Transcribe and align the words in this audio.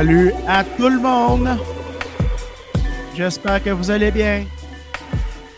Salut 0.00 0.32
à 0.48 0.64
tout 0.64 0.88
le 0.88 0.98
monde. 0.98 1.58
J'espère 3.14 3.62
que 3.62 3.68
vous 3.68 3.90
allez 3.90 4.10
bien. 4.10 4.46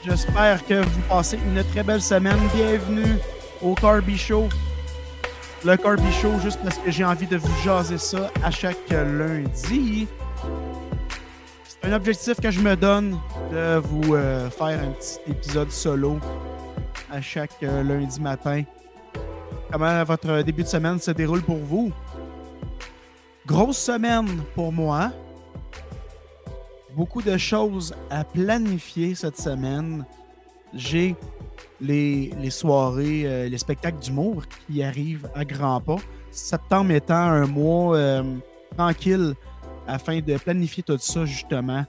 J'espère 0.04 0.66
que 0.66 0.82
vous 0.82 1.00
passez 1.08 1.38
une 1.46 1.62
très 1.62 1.84
belle 1.84 2.02
semaine. 2.02 2.40
Bienvenue 2.52 3.18
au 3.62 3.76
Carby 3.76 4.18
Show. 4.18 4.48
Le 5.64 5.76
Carby 5.76 6.10
Show, 6.10 6.40
juste 6.42 6.58
parce 6.60 6.76
que 6.78 6.90
j'ai 6.90 7.04
envie 7.04 7.28
de 7.28 7.36
vous 7.36 7.62
jaser 7.62 7.98
ça 7.98 8.32
à 8.42 8.50
chaque 8.50 8.90
lundi. 8.90 10.08
C'est 11.68 11.88
un 11.88 11.92
objectif 11.92 12.40
que 12.40 12.50
je 12.50 12.58
me 12.58 12.74
donne 12.74 13.20
de 13.52 13.76
vous 13.76 14.16
euh, 14.16 14.50
faire 14.50 14.82
un 14.82 14.90
petit 14.90 15.20
épisode 15.30 15.70
solo 15.70 16.18
à 17.12 17.20
chaque 17.20 17.62
euh, 17.62 17.84
lundi 17.84 18.20
matin. 18.20 18.64
Comment 19.70 20.02
votre 20.02 20.42
début 20.42 20.64
de 20.64 20.68
semaine 20.68 20.98
se 20.98 21.12
déroule 21.12 21.42
pour 21.42 21.58
vous? 21.58 21.92
Grosse 23.46 23.78
semaine 23.78 24.42
pour 24.54 24.72
moi. 24.72 25.10
Beaucoup 26.94 27.22
de 27.22 27.36
choses 27.36 27.94
à 28.08 28.22
planifier 28.22 29.14
cette 29.14 29.36
semaine. 29.38 30.04
J'ai 30.72 31.16
les, 31.80 32.50
soirées, 32.50 33.26
euh, 33.26 33.48
les 33.48 33.58
spectacles 33.58 33.98
d'humour 33.98 34.44
qui 34.46 34.82
arrivent 34.82 35.28
à 35.34 35.44
grands 35.44 35.80
pas. 35.80 35.96
Septembre 36.30 36.92
étant 36.92 37.14
un 37.14 37.46
mois 37.46 37.96
euh, 37.96 38.22
tranquille 38.76 39.34
afin 39.88 40.20
de 40.20 40.36
planifier 40.36 40.84
tout 40.84 40.96
ça, 40.98 41.24
justement. 41.24 41.84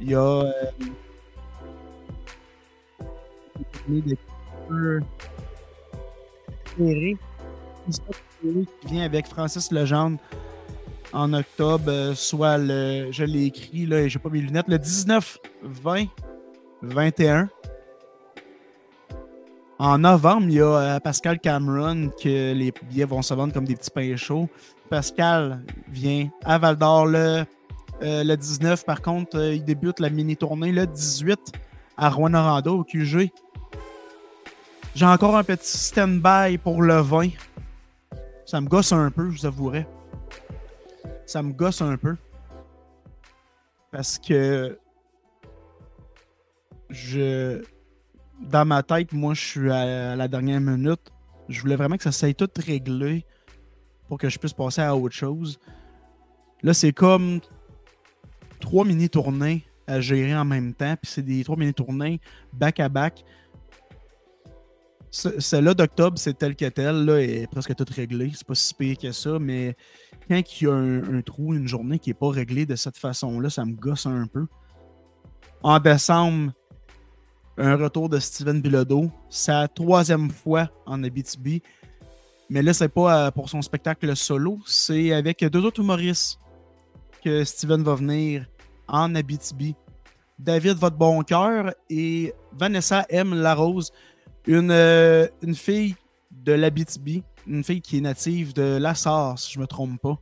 Il 0.00 0.10
y 0.10 0.14
a 0.14 0.44
euh, 4.70 5.00
qui 7.90 8.66
vient 8.86 9.04
avec 9.04 9.26
Francis 9.26 9.70
Legendre 9.70 10.18
en 11.12 11.32
octobre, 11.32 11.84
euh, 11.88 12.14
soit 12.14 12.58
le, 12.58 13.08
je 13.10 13.24
l'ai 13.24 13.46
écrit, 13.46 13.86
là, 13.86 14.06
j'ai 14.08 14.18
pas 14.18 14.28
mes 14.28 14.40
lunettes, 14.40 14.68
le 14.68 14.78
19, 14.78 15.38
20, 15.62 16.04
21. 16.82 17.48
En 19.78 19.98
novembre, 19.98 20.46
il 20.48 20.54
y 20.54 20.60
a 20.60 20.64
euh, 20.64 21.00
Pascal 21.00 21.38
Cameron 21.38 22.10
que 22.20 22.52
les 22.52 22.72
billets 22.90 23.04
vont 23.04 23.22
se 23.22 23.32
vendre 23.32 23.52
comme 23.52 23.64
des 23.64 23.76
petits 23.76 23.90
pains 23.90 24.16
chauds. 24.16 24.48
Pascal 24.90 25.64
vient 25.88 26.28
à 26.44 26.58
Val 26.58 26.76
d'Or 26.76 27.06
le, 27.06 27.44
euh, 28.02 28.24
le 28.24 28.36
19. 28.36 28.84
Par 28.84 29.00
contre, 29.00 29.40
il 29.40 29.64
débute 29.64 30.00
la 30.00 30.10
mini-tournée 30.10 30.72
le 30.72 30.86
18 30.86 31.52
à 31.96 32.10
rouen 32.10 32.34
au 32.66 32.84
QG. 32.84 33.30
J'ai 34.94 35.06
encore 35.06 35.36
un 35.36 35.44
petit 35.44 35.78
stand-by 35.78 36.58
pour 36.58 36.82
le 36.82 37.00
20. 37.00 37.28
Ça 38.48 38.62
me 38.62 38.66
gosse 38.66 38.92
un 38.92 39.10
peu, 39.10 39.28
je 39.28 39.40
vous 39.40 39.46
avouerai. 39.46 39.86
Ça 41.26 41.42
me 41.42 41.52
gosse 41.52 41.82
un 41.82 41.98
peu. 41.98 42.16
Parce 43.90 44.18
que 44.18 44.78
je. 46.88 47.62
Dans 48.40 48.64
ma 48.64 48.82
tête, 48.82 49.12
moi, 49.12 49.34
je 49.34 49.44
suis 49.44 49.70
à 49.70 50.16
la 50.16 50.28
dernière 50.28 50.62
minute. 50.62 51.12
Je 51.50 51.60
voulais 51.60 51.76
vraiment 51.76 51.98
que 51.98 52.02
ça 52.02 52.10
s'aille 52.10 52.34
tout 52.34 52.48
réglé 52.56 53.26
pour 54.08 54.16
que 54.16 54.30
je 54.30 54.38
puisse 54.38 54.54
passer 54.54 54.80
à 54.80 54.96
autre 54.96 55.14
chose. 55.14 55.58
Là, 56.62 56.72
c'est 56.72 56.92
comme 56.92 57.40
trois 58.60 58.86
mini-tournées 58.86 59.66
à 59.86 60.00
gérer 60.00 60.34
en 60.34 60.46
même 60.46 60.72
temps. 60.72 60.96
Puis 60.96 61.12
c'est 61.12 61.22
des 61.22 61.44
trois 61.44 61.58
mini-tournées 61.58 62.18
back-à-back. 62.54 63.26
Celle-là 65.10 65.74
d'octobre, 65.74 66.18
c'est 66.18 66.36
tel 66.36 66.54
que 66.54 66.66
tel, 66.66 67.04
là, 67.04 67.20
est 67.20 67.46
presque 67.50 67.74
tout 67.74 67.86
réglé. 67.94 68.30
C'est 68.34 68.46
pas 68.46 68.54
si 68.54 68.74
pire 68.74 68.98
que 68.98 69.12
ça, 69.12 69.38
mais 69.38 69.76
quand 70.28 70.40
il 70.60 70.64
y 70.64 70.66
a 70.70 70.74
un, 70.74 71.22
trou, 71.22 71.54
une 71.54 71.66
journée 71.66 71.98
qui 71.98 72.10
n'est 72.10 72.14
pas 72.14 72.30
réglée 72.30 72.66
de 72.66 72.76
cette 72.76 72.98
façon-là, 72.98 73.48
ça 73.48 73.64
me 73.64 73.72
gosse 73.72 74.06
un 74.06 74.26
peu. 74.26 74.46
En 75.62 75.78
décembre, 75.78 76.52
un 77.56 77.76
retour 77.76 78.08
de 78.08 78.18
Steven 78.18 78.60
Bilodeau. 78.60 79.10
Sa 79.30 79.66
troisième 79.66 80.30
fois 80.30 80.68
en 80.86 81.02
Abitibi. 81.02 81.62
Mais 82.50 82.62
là, 82.62 82.72
c'est 82.72 82.88
pas 82.88 83.26
euh, 83.26 83.30
pour 83.30 83.48
son 83.48 83.60
spectacle 83.62 84.14
solo, 84.16 84.58
c'est 84.64 85.12
avec 85.12 85.44
deux 85.44 85.64
autres 85.64 85.80
humoristes 85.80 86.38
que 87.22 87.44
Steven 87.44 87.82
va 87.82 87.94
venir 87.94 88.46
en 88.86 89.14
Abitibi. 89.14 89.74
David 90.38 90.78
Votre 90.78 90.96
Bon 90.96 91.22
Cœur 91.22 91.74
et 91.90 92.32
Vanessa 92.52 93.04
M. 93.10 93.34
Larose. 93.34 93.92
Une, 94.48 94.70
euh, 94.70 95.28
une 95.42 95.54
fille 95.54 95.94
de 96.30 96.52
l'Abitibi, 96.52 97.22
une 97.46 97.62
fille 97.62 97.82
qui 97.82 97.98
est 97.98 98.00
native 98.00 98.54
de 98.54 98.78
Lassar, 98.78 99.38
si 99.38 99.52
je 99.52 99.60
me 99.60 99.66
trompe 99.66 100.00
pas. 100.00 100.18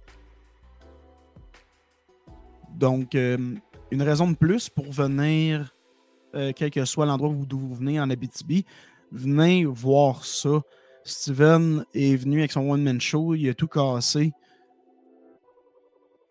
Donc, 2.74 3.14
euh, 3.14 3.54
une 3.92 4.02
raison 4.02 4.28
de 4.28 4.34
plus 4.34 4.68
pour 4.68 4.90
venir, 4.90 5.72
euh, 6.34 6.52
quel 6.56 6.72
que 6.72 6.84
soit 6.84 7.06
l'endroit 7.06 7.28
où 7.28 7.46
vous 7.48 7.74
venez 7.76 8.00
en 8.00 8.10
Abitibi, 8.10 8.64
venez 9.12 9.64
voir 9.64 10.24
ça. 10.24 10.60
Steven 11.04 11.84
est 11.94 12.16
venu 12.16 12.40
avec 12.40 12.50
son 12.50 12.68
one-man 12.68 13.00
show, 13.00 13.36
il 13.36 13.48
a 13.48 13.54
tout 13.54 13.68
cassé. 13.68 14.32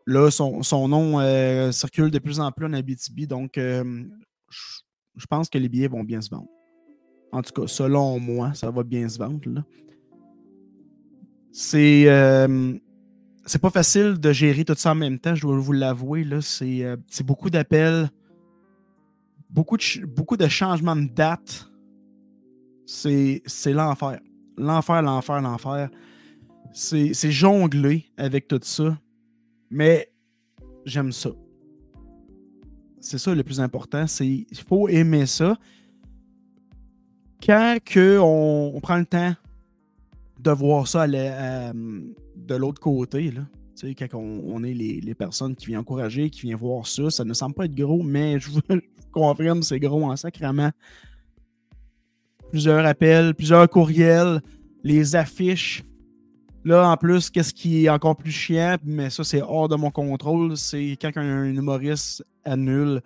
Là, 0.05 0.29
son, 0.31 0.87
nom 0.89 1.71
circule 1.71 2.11
de 2.11 2.19
plus 2.19 2.41
en 2.41 2.51
plus 2.51 2.65
en 2.65 2.73
Abitibi, 2.73 3.25
donc 3.25 3.53
je 3.55 5.25
pense 5.29 5.47
que 5.47 5.57
les 5.57 5.69
billets 5.69 5.87
vont 5.87 6.03
bien 6.03 6.19
se 6.19 6.29
vendre. 6.29 6.49
En 7.35 7.41
tout 7.41 7.51
cas, 7.51 7.67
selon 7.67 8.17
moi, 8.17 8.53
ça 8.53 8.71
va 8.71 8.81
bien 8.83 9.09
se 9.09 9.19
vendre. 9.19 9.61
C'est. 11.51 12.05
Euh, 12.07 12.73
c'est 13.45 13.61
pas 13.61 13.69
facile 13.69 14.17
de 14.17 14.31
gérer 14.31 14.63
tout 14.63 14.73
ça 14.77 14.93
en 14.93 14.95
même 14.95 15.19
temps, 15.19 15.35
je 15.35 15.41
dois 15.41 15.59
vous 15.59 15.73
l'avouer. 15.73 16.25
C'est 16.41 16.83
euh, 16.85 16.95
beaucoup 17.25 17.49
d'appels, 17.49 18.09
beaucoup 19.49 19.75
de, 19.75 20.05
beaucoup 20.05 20.37
de 20.37 20.47
changements 20.47 20.95
de 20.95 21.09
date. 21.09 21.69
C'est 22.85 23.43
l'enfer. 23.67 24.21
L'enfer, 24.57 25.01
l'enfer, 25.01 25.41
l'enfer. 25.41 25.89
C'est 26.71 27.31
jongler 27.31 28.05
avec 28.15 28.47
tout 28.47 28.61
ça. 28.63 28.97
Mais 29.69 30.09
j'aime 30.85 31.11
ça. 31.11 31.31
C'est 33.01 33.17
ça 33.17 33.35
le 33.35 33.43
plus 33.43 33.59
important. 33.59 34.05
Il 34.21 34.45
faut 34.67 34.87
aimer 34.87 35.25
ça 35.25 35.57
quand 37.45 37.77
on, 37.97 38.79
prend 38.81 38.97
le 38.97 39.05
temps 39.05 39.33
de 40.39 40.51
voir 40.51 40.87
ça 40.87 41.07
de 41.07 42.55
l'autre 42.55 42.81
côté, 42.81 43.31
là, 43.31 43.41
quand 43.81 44.17
on, 44.17 44.63
est 44.63 44.73
les, 44.73 45.15
personnes 45.15 45.55
qui 45.55 45.67
viennent 45.67 45.79
encourager, 45.79 46.29
qui 46.29 46.41
viennent 46.41 46.57
voir 46.57 46.87
ça, 46.87 47.09
ça 47.09 47.23
ne 47.23 47.33
semble 47.33 47.55
pas 47.55 47.65
être 47.65 47.75
gros, 47.75 48.03
mais 48.03 48.39
je 48.39 48.49
vous, 48.49 48.61
confirme, 49.11 49.63
c'est 49.63 49.79
gros 49.79 50.03
en 50.05 50.15
sacrament. 50.15 50.71
Plusieurs 52.49 52.85
appels, 52.85 53.35
plusieurs 53.35 53.69
courriels, 53.69 54.41
les 54.83 55.15
affiches. 55.15 55.83
Là, 56.63 56.89
en 56.89 56.97
plus, 56.97 57.29
qu'est-ce 57.29 57.53
qui 57.53 57.85
est 57.85 57.89
encore 57.89 58.15
plus 58.15 58.31
chiant, 58.31 58.77
mais 58.83 59.09
ça, 59.09 59.23
c'est 59.23 59.41
hors 59.41 59.67
de 59.67 59.75
mon 59.75 59.91
contrôle, 59.91 60.57
c'est 60.57 60.97
quand 60.99 61.11
un, 61.15 61.45
humoriste 61.45 62.23
annule. 62.43 63.01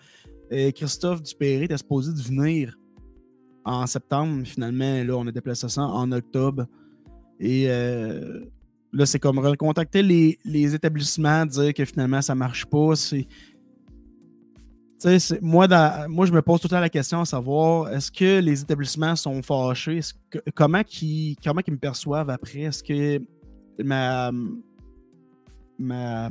Et 0.49 0.71
Christophe 0.71 1.21
Dupéré 1.21 1.65
était 1.65 1.77
supposé 1.77 2.13
de 2.13 2.21
venir 2.21 2.77
en 3.69 3.87
septembre. 3.87 4.45
Finalement, 4.45 5.03
là, 5.03 5.15
on 5.15 5.27
a 5.27 5.31
déplacé 5.31 5.69
ça 5.69 5.83
en 5.83 6.11
octobre. 6.11 6.65
Et 7.39 7.65
euh, 7.67 8.45
là, 8.91 9.05
c'est 9.05 9.19
comme 9.19 9.39
recontacter 9.39 10.01
les, 10.01 10.75
établissements, 10.75 11.45
dire 11.45 11.73
que 11.73 11.85
finalement, 11.85 12.21
ça 12.21 12.35
marche 12.35 12.65
pas. 12.65 12.95
C'est. 12.95 13.27
Moi, 15.41 15.65
moi, 16.09 16.25
je 16.25 16.33
me 16.33 16.41
pose 16.41 16.59
tout 16.59 16.67
le 16.67 16.71
temps 16.71 16.81
la 16.81 16.89
question 16.89 17.21
à 17.21 17.25
savoir 17.25 17.89
est-ce 17.93 18.11
que 18.11 18.41
les 18.41 18.61
établissements 18.61 19.15
sont 19.15 19.41
fâchés? 19.41 20.01
Comment 20.53 20.81
ils 21.01 21.37
comment 21.41 21.61
me 21.65 21.77
perçoivent 21.77 22.29
après? 22.29 22.63
Est-ce 22.63 22.83
que 22.83 23.21
ma, 23.81 24.29
ma 25.77 26.29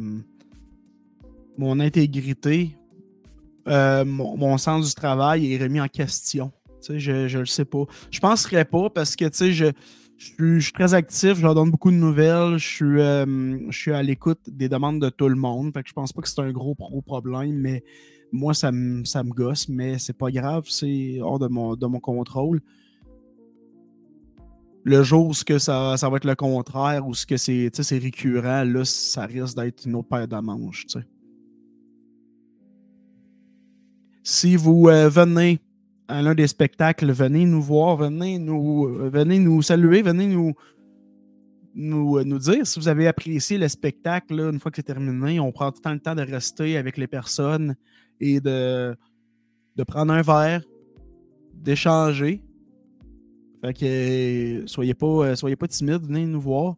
mon 1.57 1.81
intégrité, 1.81 2.77
euh, 3.67 4.05
mon, 4.05 4.57
sens 4.59 4.89
du 4.89 4.95
travail 4.95 5.53
est 5.53 5.63
remis 5.63 5.81
en 5.81 5.89
question? 5.89 6.53
Je, 6.89 7.29
je 7.29 7.39
le 7.39 7.47
sais 7.47 7.65
pas. 7.65 7.85
Je 8.11 8.21
penserais 8.21 8.65
pas 8.65 8.91
parce 8.91 9.17
que, 9.17 9.29
tu 9.29 9.53
je, 9.53 10.59
suis 10.59 10.73
très 10.73 10.95
actif, 10.95 11.37
je 11.37 11.43
leur 11.43 11.55
donne 11.55 11.71
beaucoup 11.71 11.91
de 11.91 11.97
nouvelles, 11.97 12.59
je 12.59 12.67
suis, 12.67 13.01
euh, 13.01 13.71
je 13.71 13.79
suis 13.79 13.93
à 13.93 14.03
l'écoute 14.03 14.41
des 14.49 14.69
demandes 14.69 15.01
de 15.01 15.09
tout 15.11 15.29
le 15.29 15.37
monde. 15.37 15.73
Fait 15.73 15.83
que 15.83 15.89
je 15.89 15.95
pense 15.95 16.13
pas 16.13 16.23
que 16.23 16.29
c'est 16.29 16.41
un 16.41 16.53
gros 16.53 16.75
problème, 16.75 17.57
mais 17.57 17.85
moi, 18.33 18.55
ça 18.55 18.73
me, 18.73 19.05
ça 19.05 19.23
gosse, 19.23 19.69
mais 19.69 19.99
c'est 19.99 20.17
pas 20.17 20.31
grave, 20.31 20.65
c'est 20.69 21.19
hors 21.21 21.39
de 21.39 21.49
mon, 21.49 21.77
de 21.77 21.87
mon 21.87 22.01
contrôle. 22.01 22.61
Le 24.85 25.03
jour 25.03 25.29
où 25.29 25.33
que 25.45 25.59
ça, 25.59 25.97
ça 25.97 26.09
va 26.09 26.17
être 26.17 26.25
le 26.25 26.35
contraire 26.35 27.07
ou 27.07 27.15
ce 27.15 27.27
que 27.27 27.37
c'est 27.37 27.99
récurrent, 27.99 28.65
là, 28.65 28.85
ça 28.85 29.27
risque 29.27 29.57
d'être 29.57 29.87
une 29.87 29.97
autre 29.97 30.09
paire 30.09 30.29
de 30.29 30.37
manches. 30.37 30.87
Si 34.23 34.57
vous 34.57 34.89
euh, 34.89 35.09
venez 35.09 35.59
à 36.09 36.23
l'un 36.23 36.35
des 36.35 36.47
spectacles, 36.47 37.13
venez 37.13 37.45
nous 37.45 37.61
voir, 37.61 37.99
venez 37.99 38.39
nous, 38.39 39.63
saluer, 39.63 40.01
venez 40.01 40.27
nous, 40.27 40.55
nous, 41.75 42.25
nous 42.25 42.39
dire 42.39 42.67
si 42.67 42.81
vous 42.81 42.89
avez 42.89 43.07
apprécié 43.07 43.59
le 43.59 43.69
spectacle 43.69 44.41
une 44.41 44.59
fois 44.59 44.71
que 44.71 44.77
c'est 44.77 44.83
terminé. 44.83 45.39
On 45.39 45.53
prend 45.53 45.71
tout 45.71 45.83
le 45.85 46.01
temps 46.01 46.15
de 46.15 46.23
rester 46.23 46.79
avec 46.79 46.97
les 46.97 47.07
personnes 47.07 47.77
et 48.21 48.41
de, 48.41 48.97
prendre 49.87 50.15
un 50.15 50.23
verre, 50.23 50.63
d'échanger. 51.53 52.43
Fait 53.61 53.75
que 53.75 54.63
soyez 54.67 54.95
pas, 54.95 55.37
soyez 55.37 55.57
pas 55.57 55.69
timides, 55.69 56.07
venez 56.07 56.25
nous 56.25 56.41
voir. 56.41 56.77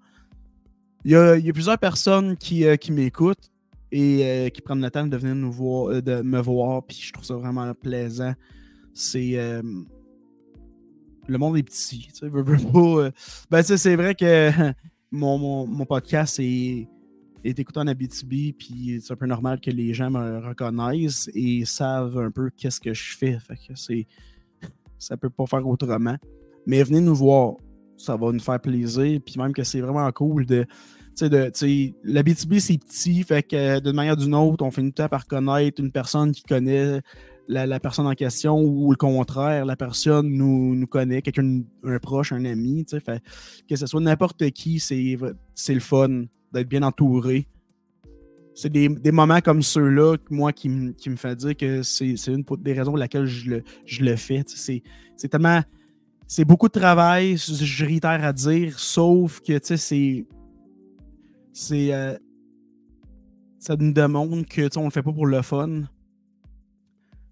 Il 1.05 1.13
y 1.13 1.15
a, 1.15 1.53
plusieurs 1.53 1.79
personnes 1.79 2.37
qui, 2.37 2.65
qui 2.79 2.91
m'écoutent 2.91 3.51
et 3.93 4.51
qui 4.53 4.61
prennent 4.61 4.83
le 4.83 4.91
temps 4.91 5.07
de 5.07 5.17
venir 5.17 5.37
nous 5.37 5.53
voir, 5.53 6.03
de 6.03 6.21
me 6.21 6.41
voir, 6.41 6.83
puis 6.83 6.99
je 7.01 7.13
trouve 7.13 7.25
ça 7.25 7.35
vraiment 7.35 7.73
plaisant. 7.75 8.35
C'est 8.93 9.37
le 11.31 11.39
monde 11.39 11.57
est 11.57 11.63
petit. 11.63 12.09
Tu 12.09 12.15
sais, 12.15 12.27
euh, 12.27 13.11
ben, 13.51 13.63
c'est 13.63 13.97
vrai 13.97 14.15
que 14.15 14.51
mon, 15.11 15.67
mon, 15.67 15.87
podcast 15.87 16.39
est, 16.41 16.89
est, 17.45 17.59
écouté 17.59 17.81
en 17.81 17.87
Abitibi, 17.87 18.53
puis 18.53 19.01
c'est 19.03 19.13
un 19.13 19.17
peu 19.17 19.27
normal 19.27 19.61
que 19.61 19.71
les 19.71 19.95
gens 19.95 20.11
me 20.11 20.39
reconnaissent 20.47 21.31
et 21.35 21.65
savent 21.65 22.19
un 22.19 22.31
peu 22.31 22.51
qu'est-ce 22.57 22.81
que 22.81 22.93
je 22.93 23.17
fais. 23.17 23.39
Fait 23.39 23.57
que 23.57 23.75
c'est. 23.75 24.07
Ça 24.99 25.17
peut 25.17 25.31
pas 25.31 25.47
faire 25.47 25.67
autrement. 25.67 26.17
Mais 26.67 26.83
venez 26.83 27.01
nous 27.01 27.15
voir. 27.15 27.55
Ça 27.97 28.17
va 28.17 28.33
nous 28.33 28.41
faire 28.41 28.61
plaisir. 28.61 29.21
Puis 29.25 29.35
même 29.39 29.53
que 29.53 29.63
c'est 29.63 29.81
vraiment 29.81 30.11
cool 30.13 30.47
de. 30.47 30.67
Tu 31.17 31.29
sais, 31.29 31.95
l'Abitibi, 32.03 32.61
c'est 32.61 32.79
petit. 32.79 33.23
Fait 33.23 33.43
que 33.43 33.81
d'une 33.81 33.93
manière 33.93 34.15
ou 34.15 34.17
d'une 34.17 34.35
autre, 34.35 34.65
on 34.65 34.71
finit 34.71 34.93
tout 34.93 35.09
par 35.09 35.27
connaître 35.27 35.81
une 35.81 35.93
personne 35.93 36.33
qui 36.33 36.43
connaît 36.43 37.01
la, 37.51 37.81
personne 37.81 38.07
en 38.07 38.15
question 38.15 38.61
ou 38.61 38.91
le 38.91 38.97
contraire, 38.97 39.65
la 39.65 39.77
personne 39.77 40.29
nous, 40.29 40.75
nous 40.75 40.87
connaît, 40.87 41.21
quelqu'un, 41.23 41.63
un 41.85 41.99
proche, 41.99 42.33
un 42.33 42.45
ami, 42.45 42.85
fait, 42.89 43.23
que 43.69 43.77
ce 43.77 43.87
soit 43.87 44.01
n'importe 44.01 44.51
qui, 44.51 44.79
c'est, 44.79 45.17
le 45.69 45.81
fun 45.81 46.25
d'être 46.53 46.69
bien 46.69 46.83
entouré. 46.83 47.47
C'est 48.55 48.71
des, 48.71 48.89
moments 49.13 49.41
comme 49.41 49.63
ceux-là, 49.63 50.17
moi, 50.31 50.53
qui, 50.53 50.69
me 50.69 51.17
fait 51.17 51.37
dire 51.37 51.57
que 51.57 51.83
c'est, 51.83 52.15
une 52.29 52.45
des 52.59 52.73
raisons 52.73 52.93
pour 52.93 52.99
lesquelles 52.99 53.27
je 53.27 53.51
le, 53.51 53.63
je 53.85 54.05
le 54.05 54.17
fais. 54.17 54.43
C'est, 54.47 54.83
tellement. 55.29 55.63
C'est 56.27 56.45
beaucoup 56.45 56.69
de 56.69 56.79
travail, 56.79 57.37
je 57.37 57.85
réitère 57.85 58.25
à 58.25 58.33
dire, 58.33 58.79
sauf 58.79 59.41
que, 59.41 59.59
c'est. 59.63 60.27
C'est. 61.53 61.93
Euh, 61.93 62.17
ça 63.59 63.77
nous 63.77 63.93
démontre 63.93 64.49
que, 64.49 64.79
on 64.79 64.85
le 64.85 64.91
fait 64.91 65.03
pas 65.03 65.13
pour 65.13 65.27
le 65.27 65.43
fun 65.43 65.83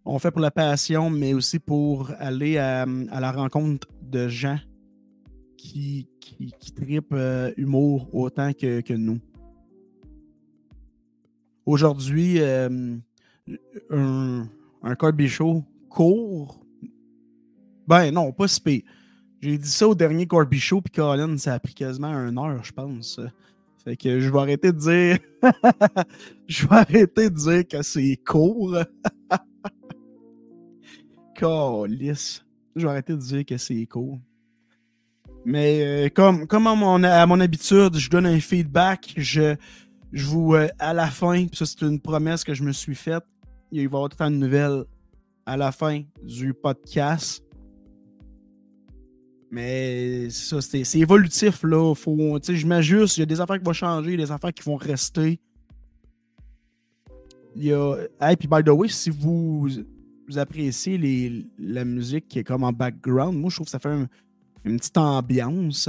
on 0.09 0.19
fait 0.19 0.31
pour 0.31 0.41
la 0.41 0.51
passion, 0.51 1.11
mais 1.11 1.35
aussi 1.35 1.59
pour 1.59 2.11
aller 2.19 2.57
à, 2.57 2.87
la 2.87 3.31
rencontre 3.31 3.89
de 4.03 4.27
gens 4.27 4.59
qui, 5.59 6.09
qui, 6.19 6.73
tripent 6.75 7.13
euh, 7.13 7.53
humour 7.59 8.09
autant 8.15 8.53
que, 8.55 8.95
nous. 8.95 9.21
Aujourd'hui, 11.67 12.41
euh, 12.41 12.97
un, 13.91 14.49
un 14.83 14.97
court. 15.91 16.61
Ben 17.87 18.11
non, 18.11 18.33
pas 18.33 18.49
si 18.49 18.85
J'ai 19.43 19.59
dit 19.59 19.69
ça 19.69 19.89
au 19.89 19.95
dernier 19.95 20.27
Corby 20.27 20.59
Show, 20.59 20.81
puis 20.81 20.93
Colin, 20.93 21.37
ça 21.37 21.53
a 21.53 21.61
pris 21.61 21.75
quasiment 21.75 22.15
une 22.15 22.39
heure, 22.39 22.65
je 22.65 22.73
pense. 22.73 23.21
Fait 23.85 23.97
que 23.97 24.21
je 24.21 24.31
vais 24.31 24.39
arrêter 24.39 24.73
de 24.73 24.79
dire. 24.79 25.19
je 26.47 26.67
vais 26.67 26.77
arrêter 26.77 27.29
de 27.29 27.37
dire 27.37 27.69
que 27.69 27.83
c'est 27.83 28.17
court. 28.25 28.79
Calice. 31.39 32.45
Je 32.75 32.83
vais 32.83 32.91
arrêter 32.91 33.13
de 33.13 33.19
dire 33.19 33.45
que 33.45 33.57
c'est 33.57 33.87
cool. 33.87 34.19
Mais 35.45 35.83
euh, 35.83 36.09
comme, 36.09 36.47
comme 36.47 36.67
à, 36.67 36.75
mon, 36.75 37.41
habitude, 37.41 37.97
je 37.97 38.11
donne 38.11 38.27
un 38.27 38.41
feedback. 38.41 39.15
Je, 39.17 39.55
je 40.13 40.27
vous, 40.27 40.55
euh, 40.55 40.69
à 40.79 40.93
la 40.93 41.07
fin, 41.07 41.47
ça 41.53 41.65
c'est 41.65 41.83
une 41.83 42.01
promesse 42.01 42.45
que 42.45 42.55
je 42.55 42.63
me 42.63 42.73
suis 42.73 42.95
faite, 42.95 43.25
il 43.71 43.79
va 43.79 43.83
y 43.83 43.87
avoir 43.87 44.09
tout 44.09 44.23
une 44.23 44.39
nouvelle 44.39 44.85
à 45.47 45.57
la 45.57 45.73
fin 45.73 46.03
du 46.23 46.53
podcast. 46.53 47.43
Mais 49.51 50.29
ça, 50.29 50.61
c'est 50.61 50.99
évolutif, 50.99 51.63
là. 51.63 51.95
Faut, 51.95 52.39
je 52.47 52.67
m'ajuste, 52.67 53.17
il 53.17 53.21
y 53.21 53.23
a 53.23 53.27
des 53.27 53.41
affaires 53.41 53.59
qui 53.59 53.65
vont 53.65 53.73
changer, 53.73 54.17
des 54.17 54.31
affaires 54.31 54.53
qui 54.53 54.63
vont 54.63 54.77
rester. 54.77 55.41
Il 57.57 57.65
y 57.65 57.73
a. 57.73 57.97
Hey, 58.21 58.37
puis 58.37 58.47
by 58.47 58.63
the 58.63 58.69
way, 58.69 58.89
si 58.89 59.09
vous 59.09 59.69
appréciez 60.37 60.99
les, 60.99 61.47
la 61.59 61.85
musique 61.85 62.29
qui 62.29 62.41
est 62.41 62.45
comme 62.45 62.65
en 62.65 62.73
background, 62.73 63.39
moi, 63.39 63.49
je 63.51 63.57
trouve 63.57 63.67
que 63.67 63.71
ça 63.71 63.79
fait 63.79 63.89
une 64.65 64.77
petite 64.77 64.99
ambiance. 64.99 65.89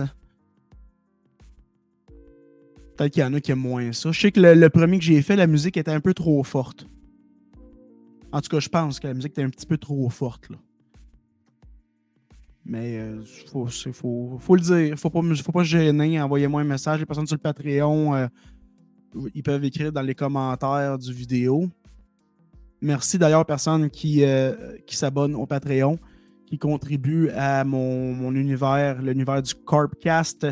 Peut-être 3.00 3.13
qu'il 3.13 3.24
y 3.24 3.25
en 3.25 3.33
a 3.33 3.39
qui 3.39 3.51
aiment 3.51 3.59
moins 3.59 3.94
ça. 3.94 4.12
Je 4.12 4.19
sais 4.19 4.31
que 4.31 4.41
le, 4.41 4.69
premier 4.69 5.00
que 5.00 5.06
j'ai 5.06 5.21
fait, 5.21 5.38
la 5.38 5.47
musique 5.47 5.77
était 5.77 5.91
un 5.91 6.01
peu 6.01 6.13
trop 6.13 6.44
forte. 6.44 6.86
En 8.33 8.41
tout 8.41 8.50
cas, 8.50 8.59
je 8.59 8.68
pense 8.68 9.00
que 9.00 9.07
la 9.07 9.13
musique 9.13 9.31
était 9.31 9.44
un 9.44 9.50
petit 9.50 9.65
peu 9.65 9.77
trop 9.77 10.09
forte. 10.09 10.50
Là. 10.50 10.57
Mais 12.65 12.97
euh, 13.00 13.21
faut, 13.47 13.68
faut, 13.68 14.56
le 14.56 14.62
dire. 14.62 15.00
Faut 15.00 15.09
pas, 15.09 15.21
faut 15.21 15.51
pas 15.51 15.63
gêner. 15.63 16.21
Envoyez-moi 16.21 16.62
un 16.62 16.65
message. 16.65 17.00
Les 17.00 17.06
personnes 17.06 17.25
sur 17.25 17.36
le 17.38 17.41
Patreon, 17.41 18.15
euh, 18.15 18.27
ils 19.33 19.44
peuvent 19.44 19.63
écrire 19.63 19.94
dans 19.94 20.01
les 20.01 20.13
commentaires 20.13 20.97
du 20.97 21.13
vidéo. 21.13 21.69
Merci 22.81 23.17
d'ailleurs 23.17 23.41
aux 23.41 23.45
personnes 23.45 23.89
qui, 23.89 24.23
euh, 24.23 24.77
qui 24.85 24.95
s'abonnent 24.95 25.35
au 25.35 25.45
Patreon, 25.45 25.99
qui 26.45 26.57
contribuent 26.57 27.29
à 27.31 27.65
mon, 27.65 28.33
univers, 28.33 29.01
l'univers 29.01 29.41
du 29.41 29.53
Corpcast. 29.53 30.47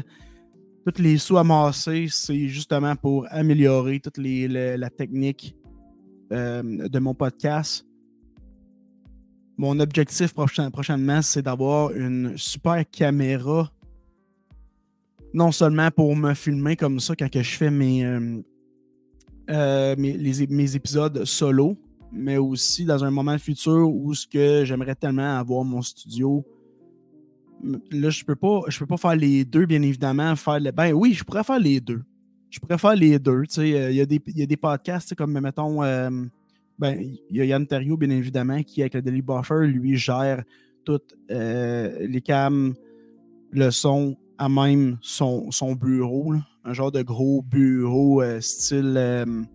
Toutes 0.83 1.00
les 1.00 1.18
sous 1.18 1.38
amassés, 1.38 2.07
c'est 2.09 2.47
justement 2.47 2.95
pour 2.95 3.25
améliorer 3.29 4.00
toute 4.00 4.18
les, 4.18 4.47
la 4.77 4.89
technique 4.89 5.56
euh, 6.33 6.88
de 6.89 7.00
mon 7.00 7.13
podcast. 7.13 7.85
Mon 9.57 9.79
objectif 9.79 10.33
prochainement, 10.33 11.21
c'est 11.21 11.41
d'avoir 11.41 11.91
une 11.91 12.38
super 12.38 12.83
caméra. 12.89 13.71
Non 15.33 15.51
seulement 15.51 15.91
pour 15.91 16.15
me 16.15 16.33
filmer 16.33 16.75
comme 16.75 17.00
ça 17.00 17.15
quand 17.15 17.29
je 17.33 17.57
fais 17.57 17.71
mes, 17.71 18.06
euh, 19.50 19.95
mes 19.97 20.75
épisodes 20.75 21.25
solo, 21.25 21.77
mais 22.12 22.38
aussi 22.38 22.86
dans 22.86 23.04
un 23.04 23.12
moment 23.12 23.38
futur 23.38 23.89
où 23.89 24.13
ce 24.13 24.27
que 24.27 24.63
j'aimerais 24.65 24.95
tellement 24.95 25.38
avoir 25.38 25.63
mon 25.63 25.81
studio. 25.81 26.45
Là, 27.91 28.10
je 28.10 28.24
peux 28.24 28.36
pas, 28.36 28.62
je 28.67 28.79
peux 28.79 28.86
pas 28.86 28.98
faire 28.98 29.15
les 29.15 29.43
deux, 29.43 29.65
bien 29.65 29.82
évidemment. 29.82 30.36
Faire 30.36 30.60
Ben 30.74 30.93
oui, 30.93 31.13
je 31.13 31.24
pourrais 31.24 31.43
faire 31.43 31.60
les 31.60 31.79
deux. 31.79 32.03
Je 32.50 32.60
pourrais 32.60 32.77
faire 32.77 32.96
les 32.96 33.20
deux. 33.20 33.43
Euh, 33.58 33.89
il 33.91 33.96
y, 33.96 34.01
a 34.01 34.05
des, 34.05 34.22
y 34.27 34.43
a 34.43 34.46
des 34.46 34.58
podcasts 34.58 35.15
comme, 35.15 35.39
mettons, 35.39 35.84
euh, 35.84 36.10
ben, 36.79 37.00
il 37.29 37.36
y 37.36 37.41
a 37.41 37.46
Yann 37.46 37.65
Terrio, 37.65 37.98
bien 37.98 38.10
évidemment, 38.10 38.62
qui, 38.63 38.82
avec 38.82 38.93
le 38.93 39.01
Daily 39.01 39.22
Buffer, 39.22 39.65
lui, 39.65 39.98
gère 39.98 40.43
toutes 40.86 41.15
euh, 41.32 42.08
les 42.08 42.22
cams, 42.22 42.74
le 43.51 43.72
son 43.72 44.15
à 44.38 44.48
même 44.48 44.98
son, 45.01 45.50
son 45.51 45.74
bureau. 45.74 46.36
Un 46.63 46.74
genre 46.74 46.91
de 46.91 47.01
gros 47.01 47.41
bureau 47.41 48.22
style 48.39 49.48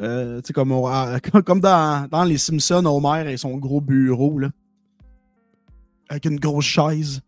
euh, 0.00 0.40
comme, 0.54 1.42
comme 1.44 1.60
dans, 1.60 2.08
dans, 2.08 2.24
Les 2.24 2.38
Simpsons, 2.38 2.84
Homer 2.84 3.32
et 3.32 3.36
son 3.36 3.56
gros 3.56 3.80
bureau, 3.80 4.38
là, 4.38 4.50
avec 6.08 6.24
une 6.24 6.38
grosse 6.38 6.64
chaise. 6.64 7.20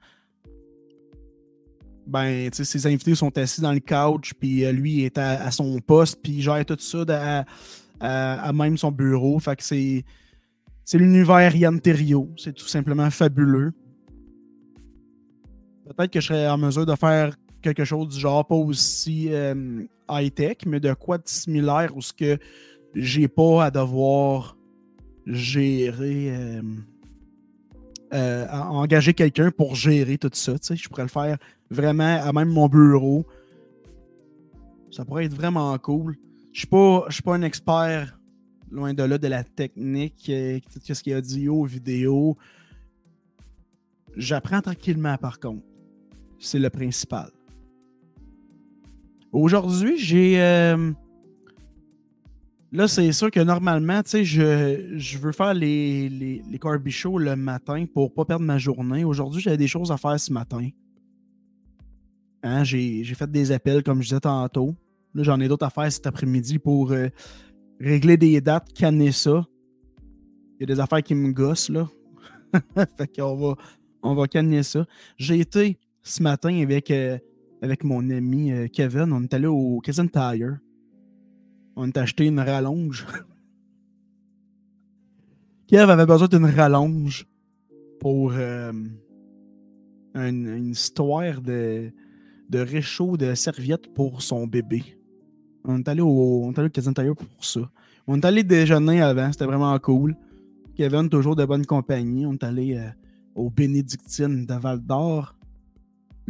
Ben, 2.07 2.51
ses 2.53 2.87
invités 2.87 3.15
sont 3.15 3.37
assis 3.39 3.61
dans 3.61 3.73
le 3.73 3.81
couch, 3.81 4.35
puis 4.39 4.65
euh, 4.65 4.73
lui 4.73 5.05
est 5.05 5.17
à, 5.19 5.51
son 5.51 5.79
poste, 5.79 6.21
puis 6.23 6.33
il 6.33 6.43
gère 6.43 6.65
tout 6.65 6.77
ça 6.79 7.45
à, 8.01 8.53
même 8.53 8.77
son 8.77 8.91
bureau. 8.91 9.39
Fait 9.39 9.55
que 9.57 9.63
c'est, 9.63 10.05
c'est 10.85 10.99
l'univers 10.99 11.55
Yann 11.55 11.81
Terrio. 11.81 12.29
C'est 12.37 12.55
tout 12.55 12.67
simplement 12.67 13.11
fabuleux. 13.11 13.73
Peut-être 15.97 16.13
que 16.13 16.21
je 16.21 16.27
serais 16.29 16.49
en 16.49 16.59
mesure 16.59 16.87
de 16.87 16.95
faire 16.95 17.37
quelque 17.61 17.85
chose 17.85 18.09
du 18.09 18.19
genre, 18.19 18.47
pas 18.47 18.55
aussi 18.55 19.29
euh, 19.31 19.85
high-tech, 20.09 20.59
mais 20.67 20.81
de 20.81 20.93
quoi 20.95 21.19
de 21.19 21.27
similaire 21.27 21.97
où 21.97 22.03
ce 22.03 22.13
que 22.13 22.39
j'ai 22.95 23.29
pas 23.29 23.67
à 23.67 23.71
devoir 23.71 24.57
gérer. 25.27 26.31
Euh, 26.31 26.63
euh, 28.13 28.49
engager 28.49 29.15
quelqu'un 29.15 29.53
pour 29.53 29.77
gérer 29.77 30.19
tout 30.19 30.31
ça. 30.33 30.55
Je 30.69 30.89
pourrais 30.89 31.05
le 31.05 31.09
faire 31.09 31.39
vraiment 31.71 32.21
à 32.21 32.33
même 32.33 32.49
mon 32.49 32.67
bureau. 32.67 33.25
Ça 34.91 35.05
pourrait 35.05 35.27
être 35.27 35.35
vraiment 35.35 35.77
cool. 35.79 36.17
Je 36.53 36.67
ne 36.73 37.11
suis 37.11 37.23
pas 37.23 37.35
un 37.37 37.43
expert, 37.43 38.19
loin 38.73 38.95
de 38.95 39.05
là, 39.05 39.17
de 39.17 39.29
la 39.29 39.45
technique, 39.45 40.25
qu'est-ce 40.25 41.05
qu'il 41.05 41.13
y 41.13 41.15
a 41.15 41.21
d'IO, 41.21 41.65
vidéo. 41.65 42.37
J'apprends 44.17 44.61
tranquillement, 44.61 45.17
par 45.17 45.39
contre. 45.39 45.63
C'est 46.41 46.59
le 46.59 46.71
principal. 46.71 47.31
Aujourd'hui, 49.33 49.97
j'ai. 49.97 50.41
Euh, 50.41 50.93
là, 52.73 52.89
c'est 52.89 53.13
sûr 53.13 53.31
que 53.31 53.41
normalement, 53.41 54.03
tu 54.03 54.11
sais, 54.11 54.25
je, 54.25 55.19
veux 55.19 55.33
faire 55.33 55.55
les, 55.55 56.09
les, 56.09 56.43
les 56.49 56.59
le 56.59 57.35
matin 57.37 57.85
pour 57.93 58.13
pas 58.13 58.25
perdre 58.25 58.45
ma 58.45 58.59
journée. 58.59 59.05
Aujourd'hui, 59.05 59.41
j'avais 59.41 59.57
des 59.57 59.69
choses 59.69 59.93
à 59.93 59.97
faire 59.97 60.19
ce 60.19 60.33
matin. 60.33 60.69
Hein, 62.43 62.65
j'ai 62.65 63.05
fait 63.05 63.31
des 63.31 63.53
appels, 63.53 63.83
comme 63.83 64.03
je 64.03 64.09
disais 64.09 64.21
tantôt. 64.21 64.75
Là, 65.15 65.23
j'en 65.23 65.39
ai 65.41 65.49
d'autres 65.49 65.67
à 65.67 65.71
faire 65.71 65.91
cet 65.93 66.07
après-midi 66.07 66.59
pour 66.59 66.91
euh, 66.93 67.09
régler 67.81 68.17
des 68.17 68.41
dates, 68.41 68.73
canner 68.73 69.13
ça. 69.13 69.45
Il 70.59 70.63
y 70.69 70.73
a 70.73 70.75
des 70.75 70.81
affaires 70.81 71.03
qui 71.03 71.15
me 71.15 71.33
gossent, 71.33 71.69
là. 71.69 71.89
fait 72.97 73.17
qu'on 73.17 73.37
va, 73.37 73.55
on 74.03 74.15
va 74.15 74.27
canner 74.27 74.63
ça. 74.63 74.87
J'ai 75.17 75.41
été 75.41 75.79
ce 76.03 76.23
matin 76.23 76.63
avec, 76.63 76.91
euh, 76.91 77.19
avec 77.63 77.85
mon 77.85 78.09
ami 78.11 78.53
euh, 78.53 78.69
Kevin. 78.69 79.13
On 79.13 79.23
est 79.23 79.35
allé 79.35 79.47
au 79.47 79.81
Kazan 79.81 80.09
Tire. 80.09 80.59
On 81.77 81.91
a 81.91 82.01
acheté 82.01 82.27
une 82.27 82.41
rallonge. 82.41 83.07
Kev 85.67 85.89
avait 85.89 86.07
besoin 86.07 86.27
d'une 86.27 86.47
rallonge 86.47 87.29
pour 88.01 88.33
une, 88.33 88.97
une, 90.15 90.67
histoire 90.67 91.41
de, 91.41 91.93
de 92.49 92.59
réchaud 92.59 93.17
de 93.17 93.35
serviettes 93.35 93.95
pour 93.95 94.21
son 94.21 94.49
bébé. 94.49 94.83
On 95.65 95.79
est 95.79 95.89
allé 95.89 96.01
au, 96.01 96.43
on 96.45 96.53
est 96.53 96.99
allé 96.99 97.09
au 97.09 97.15
pour 97.15 97.45
ça. 97.45 97.61
On 98.07 98.17
est 98.17 98.25
allé 98.25 98.43
déjeuner 98.43 99.01
avant, 99.01 99.31
c'était 99.31 99.45
vraiment 99.45 99.79
cool. 99.79 100.17
Kevin, 100.75 101.09
toujours 101.09 101.37
de 101.37 101.45
bonne 101.45 101.67
compagnie. 101.67 102.27
On 102.27 102.33
est 102.33 102.43
allé 102.43 102.77
euh, 102.77 102.89
au 103.35 103.51
Bénédictine 103.51 104.47
de 104.47 104.55
Val 104.55 104.81
d'Or. 104.81 105.37